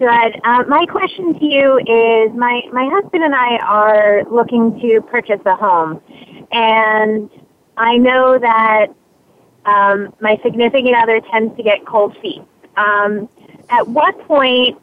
[0.00, 0.40] Good.
[0.44, 5.42] Uh, my question to you is my, my husband and I are looking to purchase
[5.44, 6.00] a home.
[6.52, 7.28] And
[7.76, 8.86] I know that
[9.66, 12.40] um, my significant other tends to get cold feet.
[12.78, 13.28] Um,
[13.68, 14.78] at what point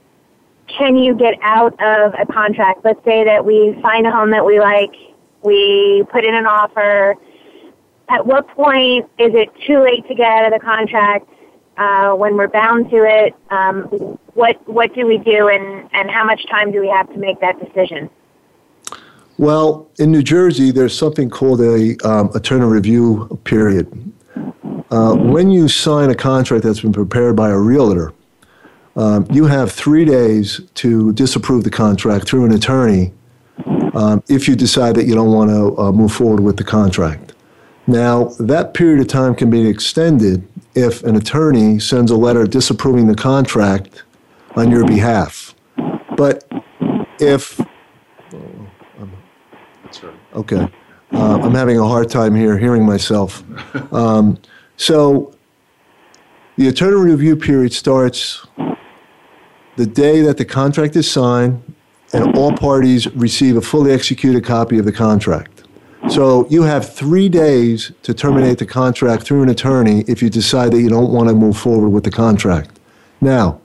[0.68, 2.86] can you get out of a contract?
[2.86, 4.94] Let's say that we find a home that we like,
[5.42, 7.16] we put in an offer.
[8.08, 11.28] At what point is it too late to get out of the contract?
[11.78, 13.84] Uh, when we're bound to it, um,
[14.34, 17.40] what what do we do, and and how much time do we have to make
[17.40, 18.10] that decision?
[19.38, 24.08] Well, in New Jersey, there's something called a um, attorney review period,
[24.92, 28.14] uh, when you sign a contract that's been prepared by a realtor,
[28.96, 33.14] um, you have three days to disapprove the contract through an attorney
[33.94, 37.34] um, if you decide that you don't want to uh, move forward with the contract.
[37.88, 43.08] Now, that period of time can be extended if an attorney sends a letter disapproving
[43.08, 44.04] the contract
[44.56, 45.56] on your behalf.
[46.18, 46.44] But
[47.20, 47.60] if
[50.34, 50.68] Okay.
[51.14, 53.44] Uh, I'm having a hard time here hearing myself.
[53.94, 54.38] Um,
[54.76, 55.34] so
[56.58, 58.46] the attorney review period starts
[59.78, 61.74] the day that the contract is signed
[62.14, 65.57] and all parties receive a fully executed copy of the contract.
[66.10, 70.72] So you have three days to terminate the contract through an attorney if you decide
[70.72, 72.80] that you don't want to move forward with the contract.
[73.20, 73.60] Now,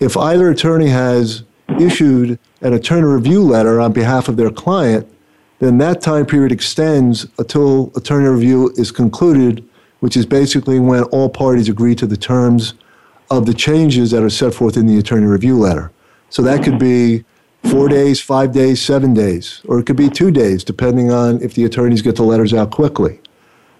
[0.00, 1.44] if either attorney has
[1.78, 5.06] issued an attorney review letter on behalf of their client,
[5.60, 9.66] then that time period extends until attorney review is concluded,
[10.00, 12.74] which is basically when all parties agree to the terms
[13.30, 15.92] of the changes that are set forth in the attorney review letter.
[16.28, 17.24] So that could be
[17.70, 21.54] four days, five days, seven days, or it could be two days, depending on if
[21.54, 23.20] the attorneys get the letters out quickly.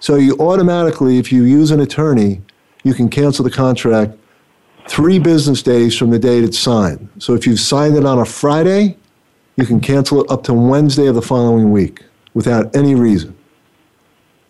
[0.01, 2.43] So you automatically, if you use an attorney,
[2.83, 4.15] you can cancel the contract
[4.89, 7.09] three business days from the date it's signed.
[7.19, 8.97] So if you've signed it on a Friday,
[9.57, 12.03] you can cancel it up to Wednesday of the following week
[12.35, 13.37] without any reason.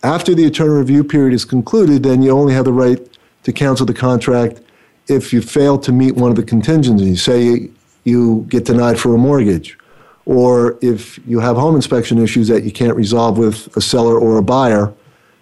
[0.03, 2.99] After the attorney review period is concluded, then you only have the right
[3.43, 4.61] to cancel the contract
[5.07, 7.23] if you fail to meet one of the contingencies.
[7.23, 7.69] Say
[8.05, 9.77] you get denied for a mortgage,
[10.25, 14.37] or if you have home inspection issues that you can't resolve with a seller or
[14.37, 14.93] a buyer,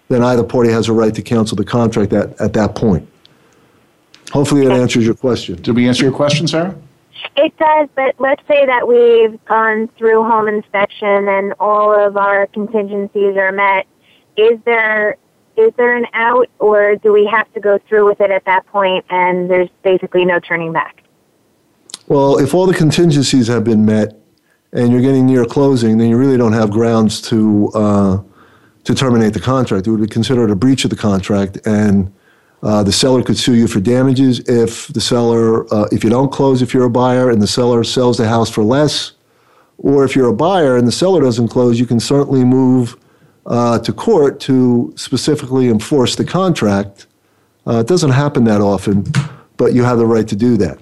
[0.08, 3.08] then either party has a right to cancel the contract at, at that point.
[4.32, 5.54] Hopefully that answers your question.
[5.62, 6.74] Did we answer your question, Sarah?
[7.36, 12.46] It does, but let's say that we've gone through home inspection and all of our
[12.48, 13.86] contingencies are met.
[14.36, 15.16] Is there
[15.56, 18.66] is there an out, or do we have to go through with it at that
[18.66, 21.03] point, and there's basically no turning back?
[22.14, 24.14] Well, if all the contingencies have been met
[24.72, 28.22] and you're getting near closing, then you really don't have grounds to uh,
[28.84, 29.88] to terminate the contract.
[29.88, 32.14] It would be considered a breach of the contract, and
[32.62, 36.30] uh, the seller could sue you for damages if the seller, uh, if you don't
[36.30, 39.14] close, if you're a buyer and the seller sells the house for less,
[39.78, 42.96] or if you're a buyer and the seller doesn't close, you can certainly move
[43.46, 47.08] uh, to court to specifically enforce the contract.
[47.66, 49.04] Uh, it doesn't happen that often,
[49.56, 50.78] but you have the right to do that.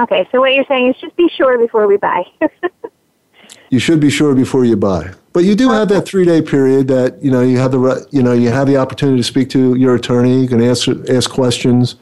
[0.00, 2.24] Okay, so what you're saying is just be sure before we buy.
[3.70, 5.12] you should be sure before you buy.
[5.32, 8.22] But you do have that three day period that you know you have the you
[8.22, 10.40] know you have the opportunity to speak to your attorney.
[10.40, 11.96] You can ask ask questions.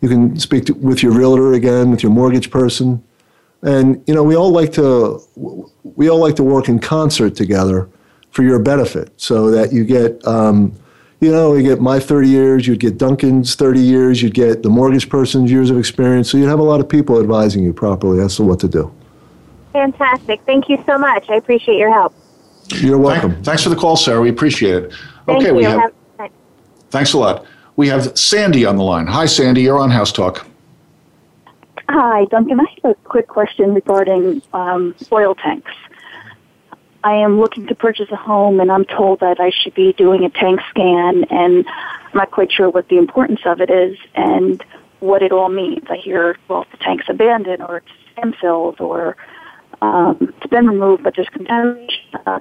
[0.00, 3.04] You can speak to, with your realtor again, with your mortgage person,
[3.62, 5.20] and you know we all like to
[5.84, 7.88] we all like to work in concert together
[8.30, 10.26] for your benefit, so that you get.
[10.26, 10.72] Um,
[11.22, 14.68] you know, you get my 30 years, you'd get Duncan's 30 years, you'd get the
[14.68, 16.28] mortgage person's years of experience.
[16.28, 18.92] So you'd have a lot of people advising you properly as to what to do.
[19.72, 20.40] Fantastic.
[20.46, 21.30] Thank you so much.
[21.30, 22.12] I appreciate your help.
[22.74, 23.34] You're welcome.
[23.34, 24.20] Thank, thanks for the call, Sarah.
[24.20, 24.92] We appreciate it.
[25.26, 25.54] Thank okay, you.
[25.54, 25.92] we have.
[26.18, 26.30] have
[26.90, 27.46] thanks a lot.
[27.76, 29.06] We have Sandy on the line.
[29.06, 29.62] Hi, Sandy.
[29.62, 30.44] You're on House Talk.
[31.88, 32.58] Hi, Duncan.
[32.58, 35.70] I have a quick question regarding um, oil tanks.
[37.04, 40.24] I am looking to purchase a home, and I'm told that I should be doing
[40.24, 44.62] a tank scan, and I'm not quite sure what the importance of it is and
[45.00, 45.84] what it all means.
[45.90, 49.16] I hear, well, the tank's abandoned, or it's stem cells, or
[49.80, 52.04] um, it's been removed, but there's contamination.
[52.26, 52.38] Uh,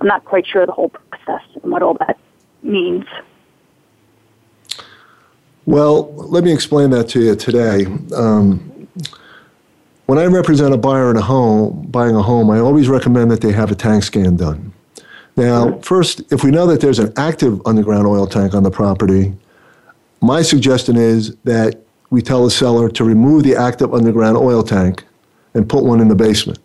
[0.00, 2.18] I'm not quite sure the whole process and what all that
[2.62, 3.06] means.
[5.64, 7.86] Well, let me explain that to you today.
[8.14, 8.88] Um,
[10.10, 13.42] when I represent a buyer in a home, buying a home, I always recommend that
[13.42, 14.72] they have a tank scan done.
[15.36, 19.32] Now, first, if we know that there's an active underground oil tank on the property,
[20.20, 21.80] my suggestion is that
[22.10, 25.04] we tell the seller to remove the active underground oil tank
[25.54, 26.58] and put one in the basement.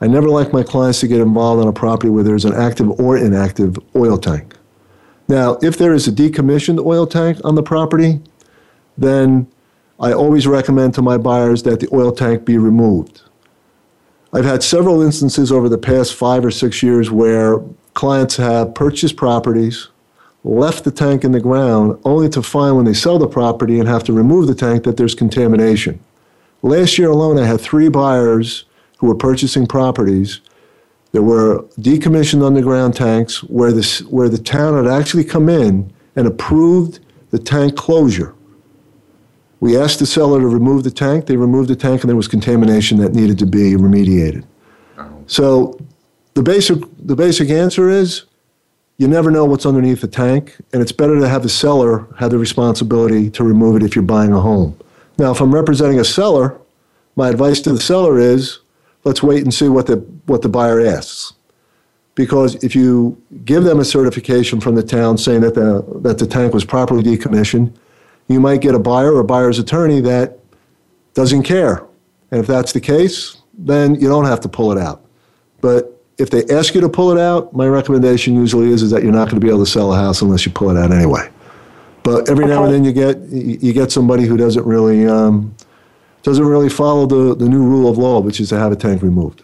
[0.00, 2.90] I never like my clients to get involved on a property where there's an active
[2.98, 4.56] or inactive oil tank.
[5.28, 8.20] Now, if there is a decommissioned oil tank on the property,
[8.98, 9.46] then
[10.00, 13.22] I always recommend to my buyers that the oil tank be removed.
[14.32, 17.60] I've had several instances over the past five or six years where
[17.94, 19.88] clients have purchased properties,
[20.42, 23.88] left the tank in the ground, only to find when they sell the property and
[23.88, 26.00] have to remove the tank that there's contamination.
[26.62, 28.64] Last year alone, I had three buyers
[28.98, 30.40] who were purchasing properties.
[31.12, 36.26] There were decommissioned underground tanks where, this, where the town had actually come in and
[36.26, 36.98] approved
[37.30, 38.34] the tank closure.
[39.64, 41.24] We asked the seller to remove the tank.
[41.24, 44.44] They removed the tank, and there was contamination that needed to be remediated.
[44.98, 45.24] Oh.
[45.26, 45.80] So
[46.34, 48.24] the basic, the basic answer is
[48.98, 52.30] you never know what's underneath the tank, and it's better to have the seller have
[52.30, 54.78] the responsibility to remove it if you're buying a home.
[55.16, 56.60] Now, if I'm representing a seller,
[57.16, 58.58] my advice to the seller is
[59.04, 59.96] let's wait and see what the,
[60.26, 61.32] what the buyer asks.
[62.16, 66.26] Because if you give them a certification from the town saying that the, that the
[66.26, 67.72] tank was properly decommissioned,
[68.28, 70.38] you might get a buyer or a buyer's attorney that
[71.14, 71.84] doesn't care.
[72.30, 75.04] And if that's the case, then you don't have to pull it out.
[75.60, 79.02] But if they ask you to pull it out, my recommendation usually is, is that
[79.02, 80.92] you're not going to be able to sell a house unless you pull it out
[80.92, 81.30] anyway.
[82.02, 85.54] But every now and then you get you get somebody who doesn't really um,
[86.22, 89.02] doesn't really follow the, the new rule of law, which is to have a tank
[89.02, 89.42] removed.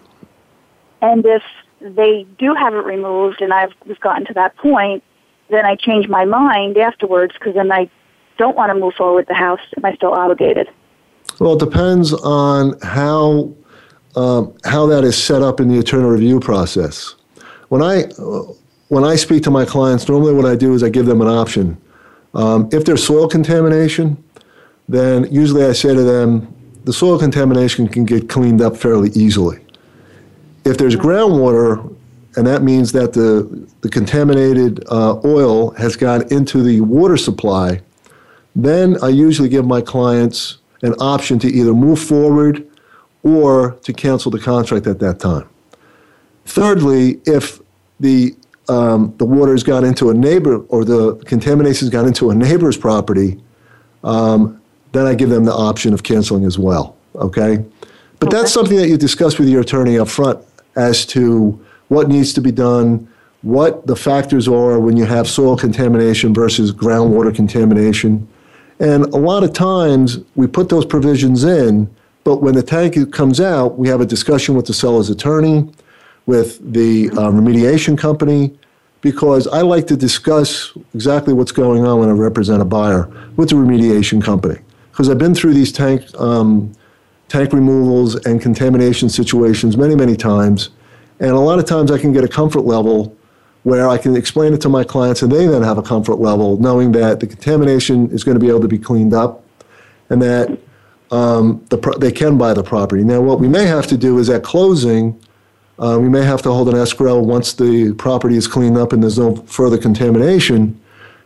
[1.01, 1.43] And if
[1.81, 5.03] they do have it removed, and I've gotten to that point,
[5.49, 7.89] then I change my mind afterwards because then I
[8.41, 9.61] don't want to move forward with the house.
[9.77, 10.67] Am I still obligated?
[11.41, 13.53] Well, it depends on how
[14.17, 17.15] um, how that is set up in the attorney review process.
[17.69, 18.05] When I
[18.89, 21.29] when I speak to my clients, normally what I do is I give them an
[21.29, 21.77] option.
[22.35, 24.17] Um, if there's soil contamination,
[24.89, 26.31] then usually I say to them,
[26.85, 29.59] the soil contamination can get cleaned up fairly easily.
[30.65, 31.95] If there's groundwater,
[32.37, 37.81] and that means that the, the contaminated uh, oil has gone into the water supply,
[38.55, 42.67] then I usually give my clients an option to either move forward
[43.23, 45.49] or to cancel the contract at that time.
[46.47, 47.61] Thirdly, if
[48.01, 48.35] the
[48.69, 52.35] um, the water has got into a neighbor or the contamination has got into a
[52.35, 53.43] neighbor's property,
[54.05, 54.61] um,
[54.93, 56.97] then I give them the option of canceling as well.
[57.17, 57.65] Okay,
[58.21, 58.37] but okay.
[58.37, 60.39] that's something that you discuss with your attorney up front
[60.77, 63.09] as to what needs to be done,
[63.43, 68.27] what the factors are when you have soil contamination versus groundwater contamination.
[68.81, 73.39] And a lot of times we put those provisions in, but when the tank comes
[73.39, 75.71] out, we have a discussion with the seller's attorney,
[76.25, 78.59] with the uh, remediation company,
[79.03, 83.51] because I like to discuss exactly what's going on when I represent a buyer with
[83.51, 84.61] the remediation company.
[84.91, 86.73] Because I've been through these tank, um,
[87.29, 90.71] tank removals and contamination situations many, many times.
[91.21, 93.17] And a lot of times I can get a comfort level
[93.63, 96.57] where I can explain it to my clients and they then have a comfort level
[96.59, 99.45] knowing that the contamination is going to be able to be cleaned up
[100.09, 100.59] and that
[101.11, 103.05] um, the pro- they can buy the property.
[103.05, 105.21] Now, what we may have to do is at closing,
[105.79, 109.03] uh, we may have to hold an escrow once the property is cleaned up and
[109.03, 110.81] there's no further contamination,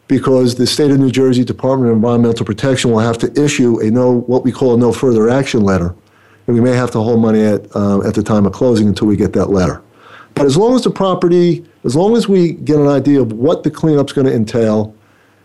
[0.06, 3.90] because the state of New Jersey Department of Environmental Protection will have to issue a
[3.90, 5.94] no what we call a no further action letter,
[6.46, 9.06] and we may have to hold money at uh, at the time of closing until
[9.06, 9.82] we get that letter.
[10.34, 13.62] But as long as the property, as long as we get an idea of what
[13.62, 14.94] the cleanup's going to entail,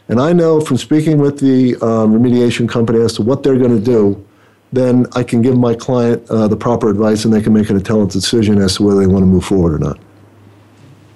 [0.07, 3.77] and I know from speaking with the um, remediation company as to what they're going
[3.77, 4.25] to do,
[4.71, 7.75] then I can give my client uh, the proper advice and they can make an
[7.75, 9.99] intelligent decision as to whether they want to move forward or not.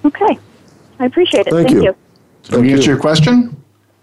[0.04, 0.38] Okay.
[0.98, 1.50] I appreciate it.
[1.50, 1.84] Thank, Thank you.
[1.84, 1.96] you.
[2.44, 3.56] Did we answer your question?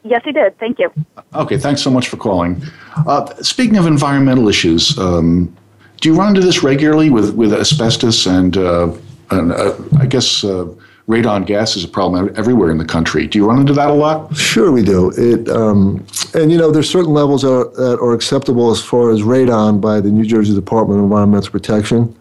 [0.03, 0.57] Yes, he did.
[0.57, 0.91] Thank you.
[1.35, 2.61] Okay, thanks so much for calling.
[3.05, 5.55] Uh, speaking of environmental issues, um,
[5.99, 8.91] do you run into this regularly with, with asbestos and, uh,
[9.29, 10.65] and uh, I guess uh,
[11.07, 13.27] radon gas is a problem everywhere in the country.
[13.27, 14.35] Do you run into that a lot?
[14.35, 15.11] Sure, we do.
[15.17, 19.11] It, um, and you know, there's certain levels that are, that are acceptable as far
[19.11, 22.17] as radon by the New Jersey Department of Environmental Protection,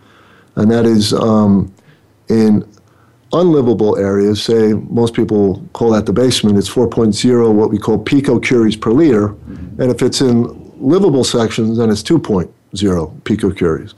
[0.56, 1.72] and that is um,
[2.28, 2.66] in
[3.32, 4.42] unlivable areas.
[4.42, 6.58] Say most people call that the basement.
[6.58, 11.90] It's 4.0, what we call picocuries per liter, and if it's in livable sections, then
[11.90, 12.48] it's 2.0
[13.22, 13.94] picocuries.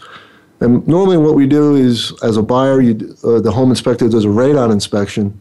[0.63, 4.25] And normally, what we do is, as a buyer, you, uh, the home inspector does
[4.25, 5.41] a radon inspection,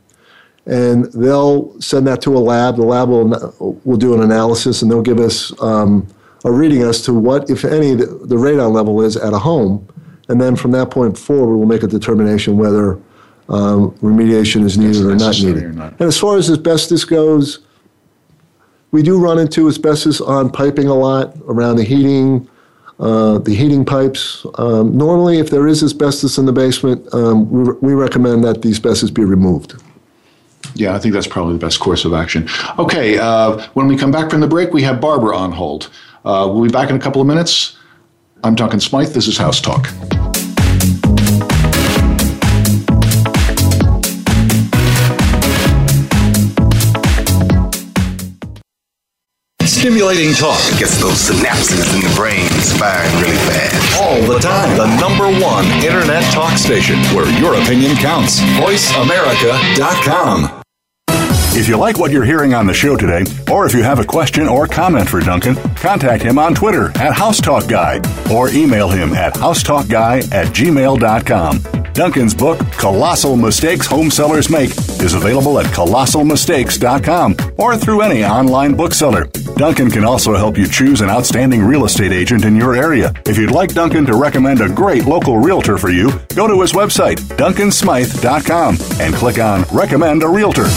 [0.65, 2.78] and they'll send that to a lab.
[2.78, 6.07] The lab will will do an analysis, and they'll give us um,
[6.43, 9.88] a reading as to what, if any, the, the, radon level is at a home.
[10.28, 12.93] And then from that point forward, we'll make a determination whether
[13.47, 15.63] um, remediation is needed or not needed.
[15.63, 15.91] Or not.
[15.99, 17.59] And as far as asbestos goes,
[18.91, 22.49] we do run into asbestos on piping a lot around the heating
[22.99, 24.45] uh, the heating pipes.
[24.55, 28.69] Um, normally, if there is asbestos in the basement, um, we, we recommend that the
[28.69, 29.81] asbestos be removed.
[30.75, 32.47] Yeah, I think that's probably the best course of action.
[32.77, 35.89] Okay, uh, when we come back from the break, we have Barbara on hold.
[36.23, 37.77] Uh, we'll be back in a couple of minutes.
[38.43, 39.09] I'm Duncan Smythe.
[39.13, 39.87] This is House Talk.
[49.82, 53.99] Stimulating talk gets those synapses in the brain firing really fast.
[53.99, 54.77] All the time.
[54.77, 58.39] The number one internet talk station where your opinion counts.
[58.61, 60.61] VoiceAmerica.com.
[61.57, 64.05] If you like what you're hearing on the show today, or if you have a
[64.05, 69.34] question or comment for Duncan, contact him on Twitter at HouseTalkGuy or email him at
[69.34, 71.80] housetalkguy at gmail.com.
[71.93, 74.71] Duncan's book, Colossal Mistakes Home Sellers Make,
[75.01, 79.25] is available at colossalmistakes.com or through any online bookseller.
[79.55, 83.13] Duncan can also help you choose an outstanding real estate agent in your area.
[83.25, 86.71] If you'd like Duncan to recommend a great local realtor for you, go to his
[86.71, 90.67] website, duncansmythe.com, and click on Recommend a Realtor.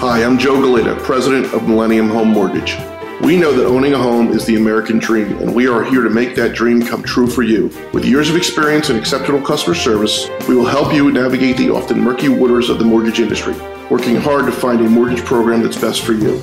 [0.00, 2.78] Hi, I'm Joe Galita, president of Millennium Home Mortgage.
[3.22, 6.08] We know that owning a home is the American dream, and we are here to
[6.08, 7.66] make that dream come true for you.
[7.92, 12.00] With years of experience and exceptional customer service, we will help you navigate the often
[12.00, 13.54] murky waters of the mortgage industry,
[13.90, 16.38] working hard to find a mortgage program that's best for you.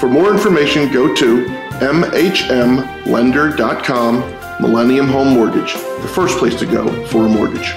[0.00, 1.46] For more information, go to
[1.78, 4.14] mhmlender.com,
[4.60, 7.76] Millennium Home Mortgage, the first place to go for a mortgage.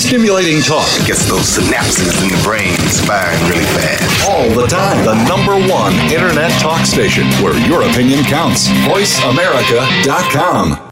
[0.00, 2.74] Stimulating talk Gets those synapses in the brain
[3.06, 4.28] firing really fast.
[4.28, 5.04] all the time.
[5.04, 8.68] The number one internet talk station where your opinion counts.
[8.88, 10.88] VoiceAmerica.com.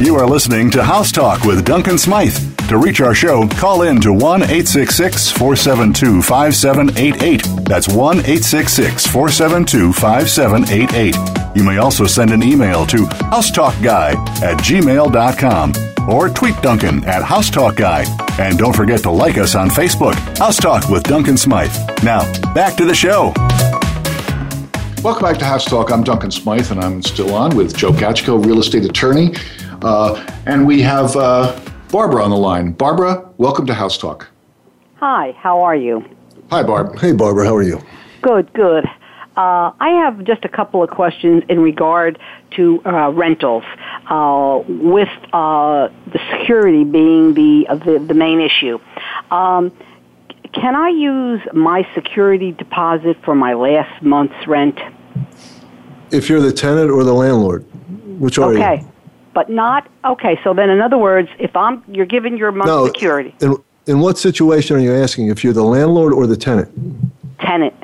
[0.00, 2.36] You are listening to House Talk with Duncan Smythe.
[2.68, 7.42] To reach our show, call in to 1 866 472 5788.
[7.64, 11.41] That's 1 866 472 5788.
[11.54, 15.72] You may also send an email to housetalkguy at gmail.com
[16.08, 18.38] or tweet Duncan at housetalkguy.
[18.40, 21.74] And don't forget to like us on Facebook, House Talk with Duncan Smythe.
[22.02, 22.20] Now,
[22.54, 23.34] back to the show.
[25.02, 25.92] Welcome back to House Talk.
[25.92, 29.34] I'm Duncan Smythe, and I'm still on with Joe Gachko, real estate attorney.
[29.82, 32.72] Uh, and we have uh, Barbara on the line.
[32.72, 34.28] Barbara, welcome to House Talk.
[34.96, 36.02] Hi, how are you?
[36.50, 36.98] Hi, Barb.
[36.98, 37.78] Hey, Barbara, how are you?
[38.22, 38.86] Good, good.
[39.36, 42.18] Uh, I have just a couple of questions in regard
[42.56, 43.64] to uh, rentals,
[44.10, 48.78] uh, with uh, the security being the, uh, the the main issue.
[49.30, 49.72] Um,
[50.52, 54.78] can I use my security deposit for my last month's rent?
[56.10, 57.62] If you're the tenant or the landlord,
[58.20, 58.58] which are you?
[58.58, 58.84] Okay,
[59.32, 60.38] but not okay.
[60.44, 62.84] So then, in other words, if I'm you're giving your month's No.
[62.84, 63.56] security In,
[63.86, 65.28] in what situation are you asking?
[65.28, 66.68] If you're the landlord or the tenant?
[67.40, 67.74] tenant,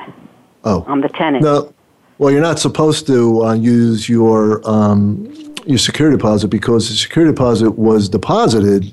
[0.65, 0.85] Oh.
[0.89, 1.43] I'm the tenant.
[1.45, 1.73] No.
[2.19, 5.33] Well, you're not supposed to uh, use your um,
[5.67, 8.93] your security deposit because the security deposit was deposited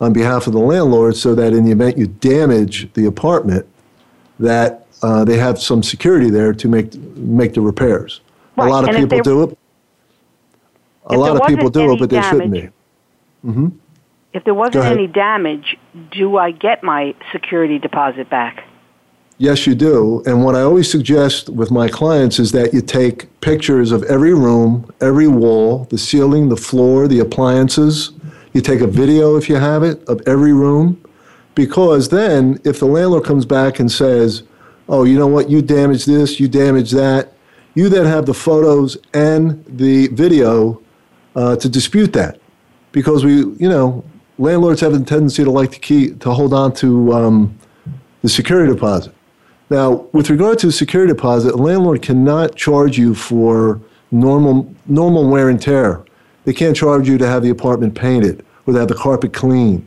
[0.00, 3.66] on behalf of the landlord, so that in the event you damage the apartment,
[4.40, 8.20] that uh, they have some security there to make make the repairs.
[8.56, 9.58] Right, A lot of and people they- do it.
[11.08, 12.58] A lot of people do it, but they shouldn't be.
[12.62, 12.72] damage-
[13.42, 13.68] hmm
[14.32, 15.78] If there wasn't any damage,
[16.10, 18.64] do I get my security deposit back?
[19.38, 20.22] Yes, you do.
[20.24, 24.32] And what I always suggest with my clients is that you take pictures of every
[24.32, 28.12] room, every wall, the ceiling, the floor, the appliances.
[28.54, 31.02] You take a video, if you have it, of every room.
[31.54, 34.42] Because then, if the landlord comes back and says,
[34.88, 37.34] oh, you know what, you damaged this, you damaged that,
[37.74, 40.80] you then have the photos and the video
[41.34, 42.40] uh, to dispute that.
[42.92, 44.02] Because we, you know,
[44.38, 47.58] landlords have a tendency to like to key, to hold on to um,
[48.22, 49.12] the security deposit.
[49.68, 53.80] Now, with regard to security deposit, a landlord cannot charge you for
[54.12, 56.04] normal normal wear and tear.
[56.44, 59.86] They can't charge you to have the apartment painted or to have the carpet cleaned,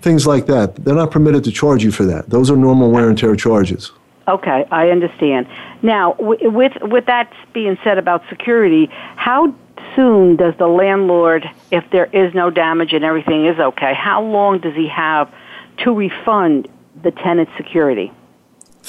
[0.00, 0.76] things like that.
[0.76, 2.30] They're not permitted to charge you for that.
[2.30, 3.92] Those are normal wear and tear charges.
[4.26, 5.46] Okay, I understand.
[5.82, 9.54] Now, with with that being said about security, how
[9.94, 14.60] soon does the landlord, if there is no damage and everything is okay, how long
[14.60, 15.30] does he have
[15.78, 16.68] to refund
[17.02, 18.12] the tenant's security?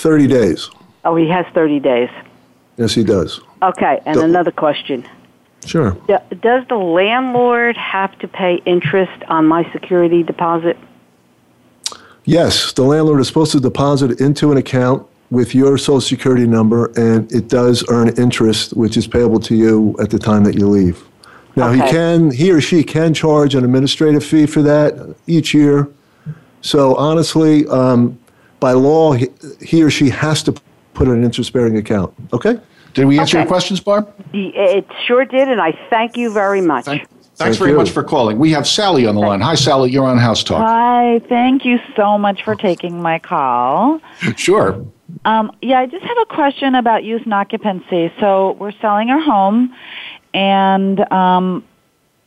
[0.02, 0.70] 30 days.
[1.06, 2.10] Oh, he has 30 days.
[2.78, 3.40] Yes, he does.
[3.62, 5.06] Okay, and So- another question.
[5.66, 5.96] Sure.
[6.08, 10.76] Do- Does the landlord have to pay interest on my security deposit?
[12.26, 16.46] Yes, the landlord is supposed to deposit it into an account with your social security
[16.48, 20.56] number, and it does earn interest, which is payable to you at the time that
[20.56, 21.04] you leave.
[21.56, 25.88] Now, he can, he or she can charge an administrative fee for that each year.
[26.62, 28.18] So honestly, um,
[28.62, 29.28] by law, he,
[29.60, 30.54] he or she has to
[30.94, 32.14] put an interest-bearing account.
[32.32, 32.58] Okay?
[32.94, 33.44] Did we answer Okay.
[33.44, 34.14] your questions, Barb?
[34.34, 36.86] It sure did, and I thank you very much.
[36.86, 38.38] Thank, Thanks very much for calling.
[38.38, 39.42] We have Sally on the line.
[39.42, 39.90] Hi, Sally.
[39.90, 40.62] You're on House Talk.
[40.62, 41.20] Hi.
[41.28, 44.00] Thank you so much for taking my call.
[44.38, 44.86] Sure.
[45.26, 48.14] Um, yeah, I just have a question about use and occupancy.
[48.20, 49.76] So we're selling our home,
[50.34, 51.66] and um,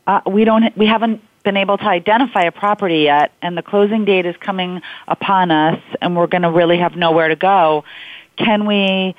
[0.06, 4.04] uh, we don't we haven't been able to identify a property yet, and the closing
[4.04, 7.84] date is coming upon us, and we're going to really have nowhere to go.
[8.36, 9.14] Can we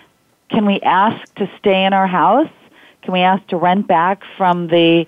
[0.50, 2.50] can we ask to stay in our house?
[3.02, 5.06] Can we ask to rent back from the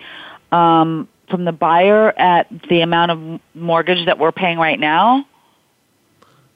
[0.52, 5.26] um, from the buyer at the amount of mortgage that we're paying right now?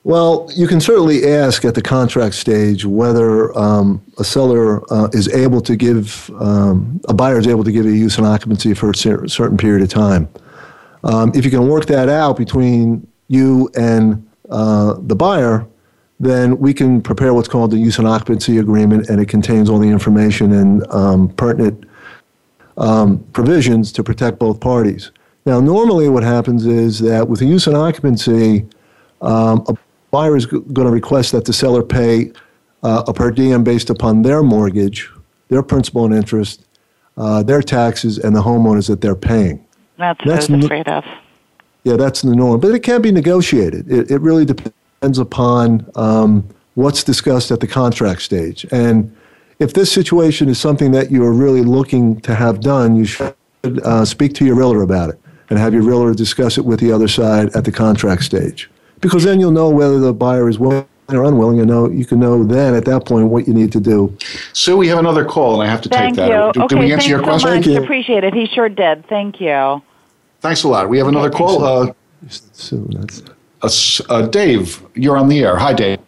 [0.03, 5.32] Well, you can certainly ask at the contract stage whether um, a seller uh, is
[5.32, 8.89] able to give, um, a buyer is able to give a use and occupancy for
[8.89, 10.28] a cer- certain period of time.
[11.04, 15.68] Um, if you can work that out between you and uh, the buyer,
[16.20, 19.80] then we can prepare what's called the use and occupancy agreement, and it contains all
[19.80, 21.86] the information and um, pertinent
[22.78, 25.12] um, provisions to protect both parties.
[25.45, 28.68] Now, normally what happens is that with the use and occupancy,
[29.22, 29.76] um, a
[30.12, 32.32] buyer is g- going to request that the seller pay
[32.84, 35.10] uh, a per diem based upon their mortgage,
[35.47, 36.66] their principal and interest,
[37.18, 39.66] uh, their taxes, and the homeowners that they're paying.
[40.02, 41.04] That's, That's what I was afraid of.
[41.84, 42.60] Yeah, that's the norm.
[42.60, 43.91] But it can be negotiated.
[43.91, 48.66] It, it really depends upon um, what's discussed at the contract stage.
[48.72, 49.16] And
[49.60, 53.36] if this situation is something that you are really looking to have done, you should
[53.64, 56.91] uh, speak to your realtor about it and have your realtor discuss it with the
[56.91, 58.70] other side at the contract stage.
[59.02, 62.20] Because then you'll know whether the buyer is willing or unwilling, and know you can
[62.20, 64.16] know then at that point what you need to do.
[64.54, 66.32] So we have another call, and I have to Thank take you.
[66.32, 66.54] that.
[66.54, 67.74] Did, okay, did we answer thanks your so question?
[67.74, 67.84] much.
[67.84, 68.34] Appreciate it.
[68.34, 69.06] He sure did.
[69.08, 69.82] Thank you.
[70.42, 70.89] Thanks a lot.
[70.89, 71.64] We have another call.
[71.64, 71.94] Uh, uh,
[73.64, 75.56] S- uh, Dave, you're on the air.
[75.56, 76.00] Hi, Dave.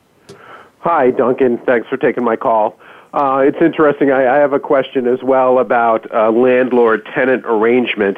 [0.80, 1.60] Hi, Duncan.
[1.60, 2.78] Thanks for taking my call.
[3.14, 4.12] Uh, it's interesting.
[4.12, 8.18] I, I have a question as well about uh, landlord-tenant arrangement.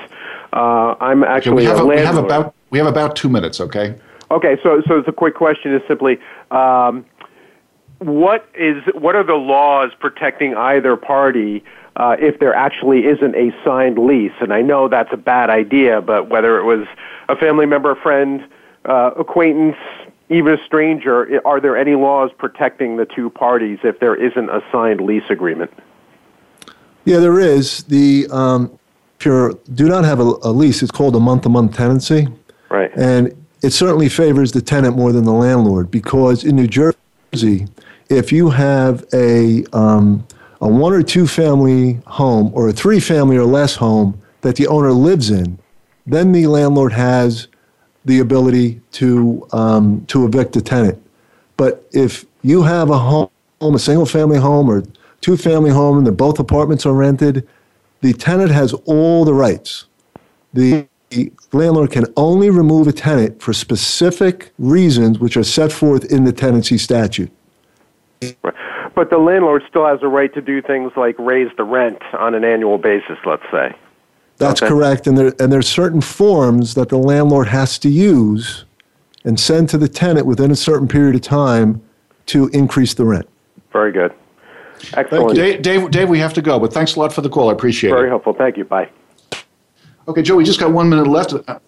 [0.54, 2.16] Uh, I'm Okay, actually we have, a a, we landlord.
[2.16, 3.60] have about we have about two minutes.
[3.60, 3.94] Okay.
[4.32, 6.18] Okay, so so the quick question is simply,
[6.50, 7.06] um,
[8.00, 11.62] what is what are the laws protecting either party
[11.96, 14.34] uh, if there actually isn't a signed lease?
[14.40, 16.88] And I know that's a bad idea, but whether it was
[17.30, 18.46] a family member, a friend,
[18.86, 19.78] uh, acquaintance,
[20.30, 24.64] even a stranger, are there any laws protecting the two parties if there isn't a
[24.72, 25.72] signed lease agreement?
[27.06, 27.84] Yeah, there is.
[27.84, 28.80] The um,
[29.20, 32.28] if you do not have a, a lease, it's called a month-to-month tenancy.
[32.70, 32.92] Right.
[32.96, 37.68] And it certainly favors the tenant more than the landlord because in New Jersey,
[38.10, 40.28] if you have a um,
[40.62, 44.68] a one or two family home or a three family or less home that the
[44.68, 45.58] owner lives in,
[46.06, 47.48] then the landlord has
[48.06, 51.02] the ability to um, to evict the tenant.
[51.58, 53.30] But if you have a home,
[53.62, 54.84] a single family home or
[55.22, 57.48] two family home, and both apartments are rented,
[58.02, 59.86] the tenant has all the rights.
[60.54, 60.88] The
[61.52, 66.32] landlord can only remove a tenant for specific reasons which are set forth in the
[66.32, 67.32] tenancy statute.
[68.96, 72.34] But the landlord still has a right to do things like raise the rent on
[72.34, 73.76] an annual basis, let's say.
[74.38, 74.70] That's Okay.
[74.70, 78.66] correct, and there and there's certain forms that the landlord has to use
[79.24, 81.82] and send to the tenant within a certain period of time
[82.28, 83.28] to increase the rent.
[83.72, 84.12] Very good.
[84.80, 85.38] Thank Excellent.
[85.38, 85.44] you.
[85.44, 87.50] Dave, Dave, Dave, we have to go, but thanks a lot for the call.
[87.50, 88.04] I appreciate Very it.
[88.04, 88.34] Very helpful.
[88.34, 88.66] Thank you.
[88.66, 88.90] Bye.
[90.08, 91.60] Okay, Joe, we just got one minute left, uh,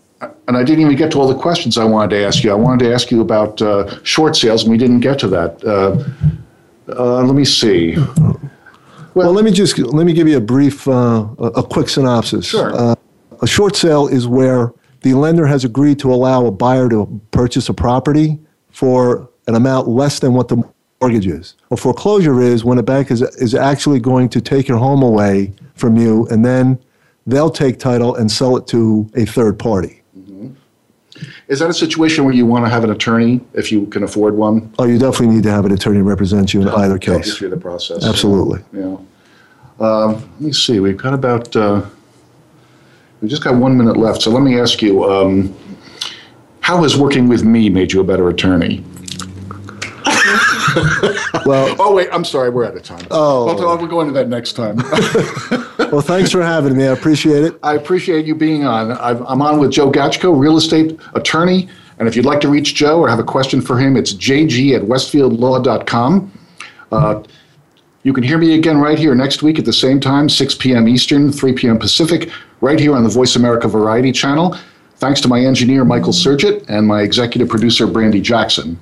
[0.47, 2.51] and I didn't even get to all the questions I wanted to ask you.
[2.51, 5.63] I wanted to ask you about uh, short sales, and we didn't get to that.
[5.63, 6.03] Uh,
[6.89, 7.97] uh, let me see.
[9.13, 12.45] Well, let me just let me give you a brief, uh, a, a quick synopsis.
[12.45, 12.73] Sure.
[12.75, 12.95] Uh,
[13.41, 17.69] a short sale is where the lender has agreed to allow a buyer to purchase
[17.69, 20.63] a property for an amount less than what the
[21.01, 21.55] mortgage is.
[21.71, 25.53] A foreclosure is when a bank is is actually going to take your home away
[25.75, 26.79] from you, and then
[27.25, 30.01] they'll take title and sell it to a third party.
[31.47, 34.35] Is that a situation where you want to have an attorney if you can afford
[34.35, 34.71] one?
[34.79, 37.37] Oh, you definitely need to have an attorney represent you in either Help you case.
[37.37, 38.05] through the process.
[38.05, 38.63] Absolutely.
[38.73, 38.97] Yeah.
[39.79, 40.79] Um, let me see.
[40.79, 41.55] We've got about.
[41.55, 41.85] Uh,
[43.21, 45.55] we've just got one minute left, so let me ask you: um,
[46.61, 48.83] How has working with me made you a better attorney?
[51.45, 53.05] well, oh wait, I'm sorry, we're out of time.
[53.11, 53.45] Oh.
[53.45, 54.77] well, we'll go into that next time.
[55.91, 56.85] Well, thanks for having me.
[56.85, 57.57] I appreciate it.
[57.63, 58.91] I appreciate you being on.
[58.91, 61.69] I've, I'm on with Joe Gachko, real estate attorney.
[61.99, 64.75] And if you'd like to reach Joe or have a question for him, it's jg
[64.75, 66.31] at westfieldlaw.com.
[66.91, 67.23] Uh,
[68.03, 70.87] you can hear me again right here next week at the same time, 6 p.m.
[70.87, 71.79] Eastern, 3 p.m.
[71.79, 72.29] Pacific,
[72.61, 74.57] right here on the Voice America Variety channel.
[74.97, 78.79] Thanks to my engineer, Michael Surgit, and my executive producer, Brandy Jackson.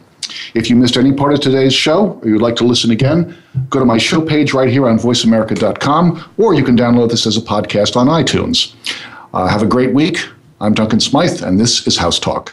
[0.54, 3.38] If you missed any part of today's show or you'd like to listen again,
[3.70, 7.38] go to my show page right here on voiceamerica.com, or you can download this as
[7.38, 8.74] a podcast on iTunes.
[9.34, 10.28] Uh, have a great week.
[10.62, 12.50] I'm Duncan Smythe, and this is House Talk.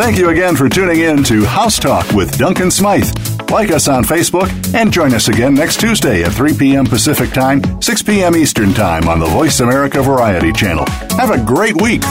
[0.00, 3.10] Thank you again for tuning in to House Talk with Duncan Smythe
[3.50, 6.84] like us on Facebook, and join us again next Tuesday at 3 p.m.
[6.86, 8.36] Pacific Time, 6 p.m.
[8.36, 10.84] Eastern Time on the Voice America Variety Channel.
[11.16, 12.02] Have a great week.